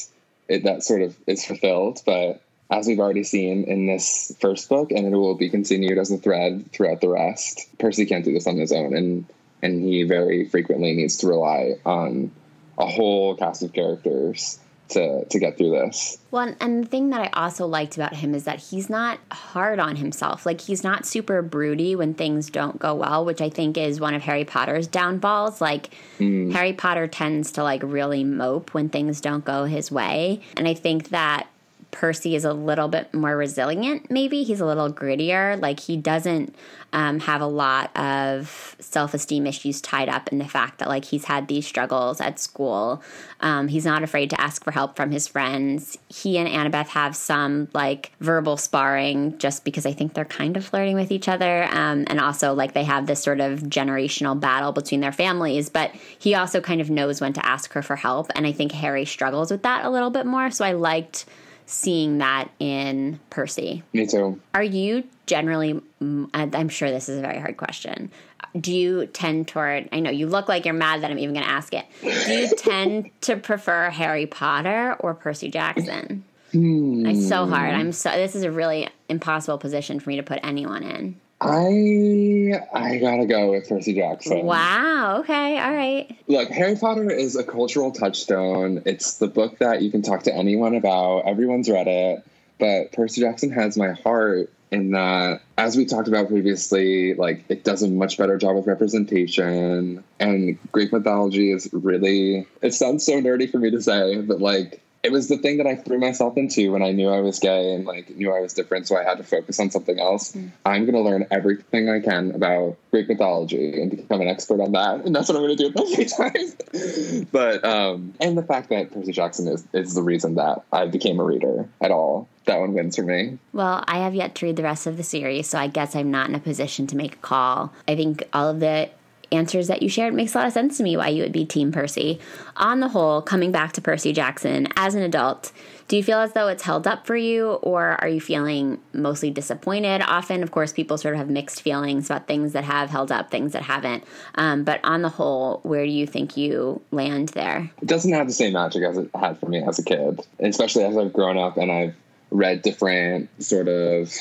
[0.48, 2.02] it, that sort of is fulfilled.
[2.04, 2.42] But
[2.72, 6.18] as we've already seen in this first book, and it will be continued as a
[6.18, 9.26] thread throughout the rest, Percy can't do this on his own, and
[9.62, 12.32] and he very frequently needs to rely on
[12.80, 14.60] a whole cast of characters
[14.90, 16.18] to to get through this.
[16.32, 19.80] Well, and the thing that I also liked about him is that he's not hard
[19.80, 20.46] on himself.
[20.46, 24.14] Like he's not super broody when things don't go well, which I think is one
[24.14, 25.62] of Harry Potter's downfalls.
[25.62, 26.52] Like mm.
[26.52, 30.74] Harry Potter tends to like really mope when things don't go his way, and I
[30.74, 31.48] think that
[31.96, 34.44] Percy is a little bit more resilient, maybe.
[34.44, 35.60] He's a little grittier.
[35.62, 36.54] Like, he doesn't
[36.92, 41.06] um, have a lot of self esteem issues tied up in the fact that, like,
[41.06, 43.02] he's had these struggles at school.
[43.40, 45.98] Um, he's not afraid to ask for help from his friends.
[46.10, 50.66] He and Annabeth have some, like, verbal sparring just because I think they're kind of
[50.66, 51.64] flirting with each other.
[51.64, 55.70] Um, and also, like, they have this sort of generational battle between their families.
[55.70, 58.32] But he also kind of knows when to ask her for help.
[58.36, 60.52] And I think Harry struggles with that a little bit more.
[60.52, 61.26] So I liked
[61.66, 63.84] seeing that in Percy.
[63.94, 64.40] Me too.
[64.54, 68.12] Are you generally, I'm sure this is a very hard question.
[68.60, 71.46] Do you tend toward, I know you look like you're mad that I'm even going
[71.46, 71.86] to ask it.
[72.02, 76.24] Do you tend to prefer Harry Potter or Percy Jackson?
[76.52, 77.06] Hmm.
[77.06, 77.74] It's so hard.
[77.74, 81.20] I'm so, this is a really impossible position for me to put anyone in.
[81.42, 84.46] I I gotta go with Percy Jackson.
[84.46, 85.18] Wow.
[85.20, 85.60] Okay.
[85.60, 86.18] All right.
[86.28, 88.84] Look, Harry Potter is a cultural touchstone.
[88.86, 91.22] It's the book that you can talk to anyone about.
[91.28, 92.24] Everyone's read it.
[92.58, 97.64] But Percy Jackson has my heart in that, as we talked about previously, like it
[97.64, 100.04] does a much better job with representation.
[100.20, 104.82] And Greek mythology is really, it sounds so nerdy for me to say, but like
[105.06, 107.76] it was the thing that I threw myself into when I knew I was gay
[107.76, 110.32] and like knew I was different, so I had to focus on something else.
[110.32, 110.52] Mm.
[110.66, 114.72] I'm going to learn everything I can about Greek mythology and become an expert on
[114.72, 116.06] that, and that's what I'm going to do with my free
[117.22, 117.28] time.
[117.32, 121.20] but um, and the fact that Percy Jackson is is the reason that I became
[121.20, 122.28] a reader at all.
[122.46, 123.38] That one wins for me.
[123.54, 126.10] Well, I have yet to read the rest of the series, so I guess I'm
[126.10, 127.74] not in a position to make a call.
[127.88, 128.90] I think all of the
[129.32, 131.46] answers that you shared makes a lot of sense to me why you would be
[131.46, 132.20] Team Percy.
[132.58, 135.52] On the whole, coming back to Percy Jackson, as an adult,
[135.88, 139.30] do you feel as though it's held up for you, or are you feeling mostly
[139.30, 140.02] disappointed?
[140.02, 143.30] Often, of course, people sort of have mixed feelings about things that have held up,
[143.30, 144.04] things that haven't.
[144.34, 147.70] Um, but on the whole, where do you think you land there?
[147.82, 150.86] It doesn't have the same magic as it had for me as a kid, especially
[150.86, 151.96] as I've grown up and I've
[152.32, 154.12] read different sort of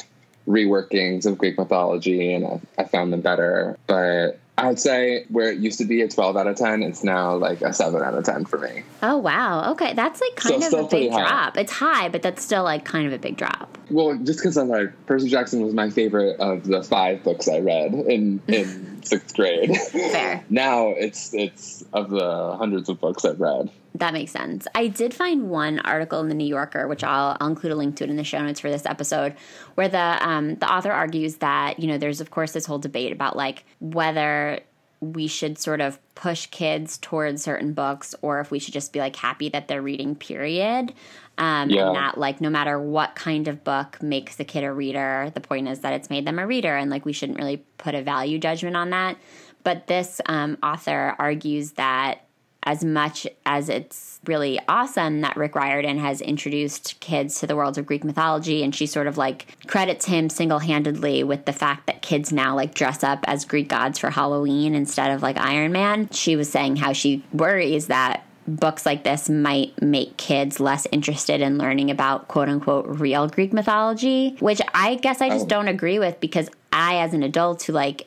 [0.46, 3.78] reworkings of Greek mythology and I, I found them better.
[3.86, 7.34] But I'd say where it used to be a 12 out of 10, it's now
[7.34, 8.84] like a 7 out of 10 for me.
[9.02, 9.72] Oh, wow.
[9.72, 9.94] Okay.
[9.94, 11.56] That's like kind so of a big drop.
[11.56, 13.76] It's high, but that's still like kind of a big drop.
[13.90, 17.58] Well, just because I'm like, Percy Jackson was my favorite of the five books I
[17.58, 19.76] read in, in sixth grade.
[19.76, 20.44] Fair.
[20.50, 23.70] now it's, it's of the hundreds of books I've read.
[23.96, 24.66] That makes sense.
[24.74, 27.94] I did find one article in the New Yorker, which I'll, I'll include a link
[27.96, 29.36] to it in the show notes for this episode,
[29.76, 33.12] where the um, the author argues that you know there's of course this whole debate
[33.12, 34.60] about like whether
[35.00, 38.98] we should sort of push kids towards certain books or if we should just be
[38.98, 40.92] like happy that they're reading period
[41.36, 41.86] um, yeah.
[41.86, 45.40] and that like no matter what kind of book makes the kid a reader the
[45.40, 48.02] point is that it's made them a reader and like we shouldn't really put a
[48.02, 49.18] value judgment on that
[49.62, 52.23] but this um, author argues that
[52.64, 57.78] as much as it's really awesome that Rick Riordan has introduced kids to the world
[57.78, 61.86] of Greek mythology, and she sort of like credits him single handedly with the fact
[61.86, 65.72] that kids now like dress up as Greek gods for Halloween instead of like Iron
[65.72, 66.08] Man.
[66.10, 71.40] She was saying how she worries that books like this might make kids less interested
[71.40, 75.48] in learning about quote unquote real Greek mythology, which I guess I just oh.
[75.48, 78.06] don't agree with because I, as an adult who like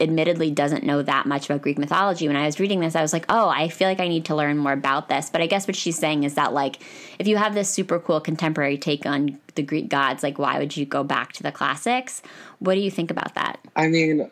[0.00, 3.12] admittedly doesn't know that much about Greek mythology, when I was reading this, I was
[3.12, 5.30] like, oh, I feel like I need to learn more about this.
[5.30, 6.78] But I guess what she's saying is that, like,
[7.18, 10.76] if you have this super cool contemporary take on the Greek gods, like, why would
[10.76, 12.22] you go back to the classics?
[12.58, 13.60] What do you think about that?
[13.76, 14.30] I mean,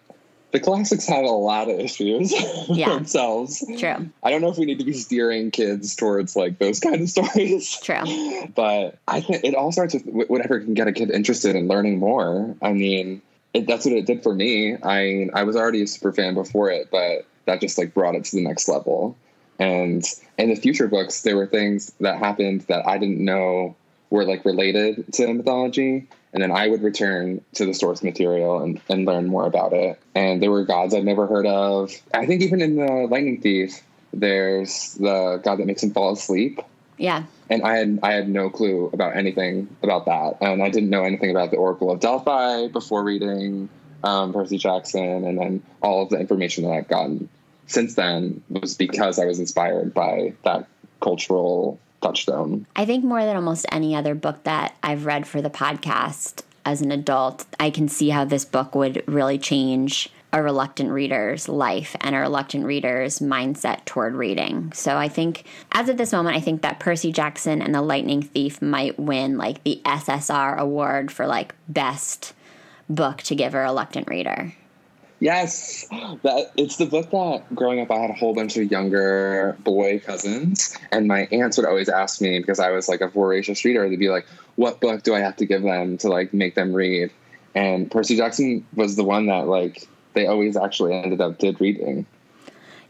[0.53, 2.33] the classics have a lot of issues
[2.69, 2.95] yeah.
[2.95, 3.65] themselves.
[3.79, 4.09] True.
[4.23, 7.09] I don't know if we need to be steering kids towards like those kind of
[7.11, 7.79] stories.
[7.81, 8.47] True.
[8.55, 11.99] But I think it all starts with whatever can get a kid interested in learning
[11.99, 12.55] more.
[12.63, 13.21] I mean,
[13.57, 14.77] it, that's what it did for me.
[14.83, 18.25] I I was already a super fan before it, but that just like brought it
[18.25, 19.17] to the next level.
[19.59, 20.05] And
[20.37, 23.75] in the future books, there were things that happened that I didn't know
[24.11, 26.07] were like related to mythology.
[26.33, 29.99] And then I would return to the source material and, and learn more about it.
[30.15, 31.91] And there were gods I'd never heard of.
[32.13, 33.81] I think even in the Lightning Thief,
[34.13, 36.61] there's the god that makes him fall asleep.
[36.99, 37.25] Yeah.
[37.49, 41.05] And I had I had no clue about anything about that, and I didn't know
[41.05, 43.69] anything about the Oracle of Delphi before reading
[44.03, 47.29] um, Percy Jackson, and then all of the information that I've gotten
[47.67, 50.67] since then was because I was inspired by that
[51.01, 52.67] cultural touchstone.
[52.77, 56.83] I think more than almost any other book that I've read for the podcast as
[56.83, 61.97] an adult, I can see how this book would really change a reluctant reader's life
[62.01, 64.73] and a reluctant reader's mindset toward reading.
[64.73, 68.23] So I think, as of this moment, I think that Percy Jackson and the Lightning
[68.23, 72.35] Thief might win like the SSR award for like best
[72.89, 74.53] book to give a reluctant reader.
[75.19, 79.57] Yes, that it's the book that growing up I had a whole bunch of younger
[79.61, 83.65] boy cousins, and my aunts would always ask me because I was like a voracious
[83.65, 83.89] reader.
[83.89, 86.75] They'd be like, "What book do I have to give them to like make them
[86.75, 87.13] read?"
[87.55, 92.07] And Percy Jackson was the one that like they always actually ended up did reading.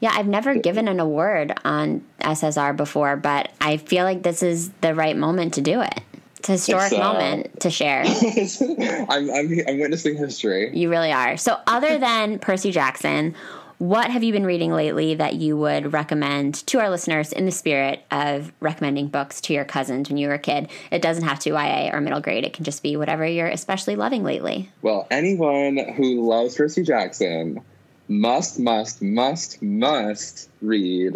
[0.00, 4.70] Yeah, I've never given an award on SSR before, but I feel like this is
[4.80, 6.00] the right moment to do it.
[6.38, 8.04] It's a historic it's, uh, moment to share.
[9.08, 10.76] I'm, I'm, I'm witnessing history.
[10.76, 11.36] You really are.
[11.36, 13.34] So, other than Percy Jackson,
[13.78, 17.50] what have you been reading lately that you would recommend to our listeners in the
[17.50, 20.68] spirit of recommending books to your cousins when you were a kid?
[20.90, 22.44] It doesn't have to YA or middle grade.
[22.44, 24.70] It can just be whatever you're especially loving lately.
[24.82, 27.60] Well, anyone who loves Percy Jackson
[28.08, 31.14] must, must, must, must read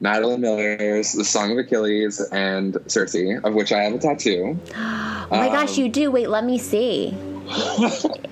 [0.00, 4.58] Madeline Miller's The Song of Achilles and Circe, of which I have a tattoo.
[4.74, 6.10] oh my um, gosh, you do.
[6.10, 7.16] Wait, let me see.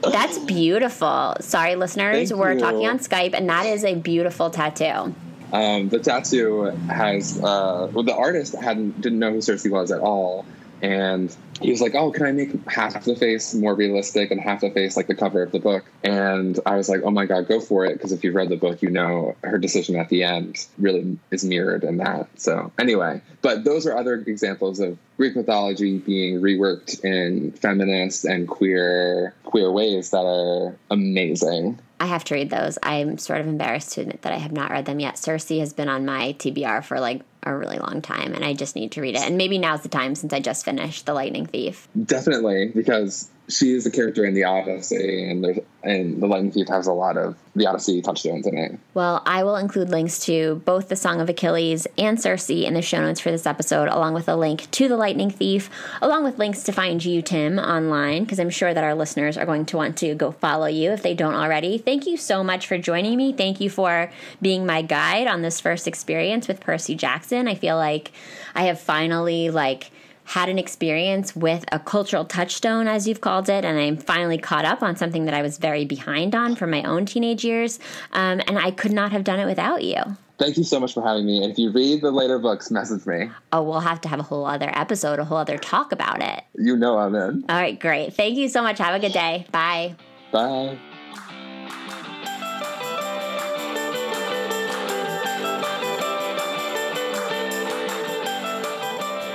[0.02, 1.36] That's beautiful.
[1.40, 2.60] Sorry, listeners, Thank we're you.
[2.60, 5.14] talking on Skype, and that is a beautiful tattoo.
[5.52, 10.00] Um, the tattoo has uh, well, the artist hadn't didn't know who Circe was at
[10.00, 10.44] all,
[10.84, 14.60] and he was like, "Oh, can I make half the face more realistic and half
[14.60, 17.48] the face like the cover of the book?" And I was like, "Oh my god,
[17.48, 20.24] go for it!" Because if you've read the book, you know her decision at the
[20.24, 22.28] end really is mirrored in that.
[22.36, 28.46] So anyway, but those are other examples of Greek mythology being reworked in feminist and
[28.46, 31.78] queer queer ways that are amazing.
[32.00, 32.78] I have to read those.
[32.82, 35.16] I'm sort of embarrassed to admit that I have not read them yet.
[35.18, 38.74] Circe has been on my TBR for like a really long time, and I just
[38.74, 39.22] need to read it.
[39.22, 41.88] And maybe now's the time since I just finished The Lightning Thief.
[42.04, 46.68] Definitely, because she is a character in the Odyssey, and there's and the Lightning Thief
[46.68, 48.78] has a lot of the Odyssey touchstones in it.
[48.94, 52.80] Well, I will include links to both the Song of Achilles and Circe in the
[52.80, 55.68] show notes for this episode, along with a link to the Lightning Thief,
[56.00, 59.44] along with links to find you, Tim, online, because I'm sure that our listeners are
[59.44, 61.76] going to want to go follow you if they don't already.
[61.76, 63.34] Thank you so much for joining me.
[63.34, 67.46] Thank you for being my guide on this first experience with Percy Jackson.
[67.46, 68.10] I feel like
[68.54, 69.90] I have finally like
[70.24, 74.64] had an experience with a cultural touchstone, as you've called it, and I'm finally caught
[74.64, 77.78] up on something that I was very behind on from my own teenage years.
[78.12, 80.02] Um, and I could not have done it without you.
[80.38, 81.42] Thank you so much for having me.
[81.42, 83.30] And if you read the later books, message me.
[83.52, 86.42] Oh, we'll have to have a whole other episode, a whole other talk about it.
[86.56, 87.44] You know I'm in.
[87.48, 88.14] All right, great.
[88.14, 88.78] Thank you so much.
[88.78, 89.46] Have a good day.
[89.52, 89.94] Bye.
[90.32, 90.78] Bye.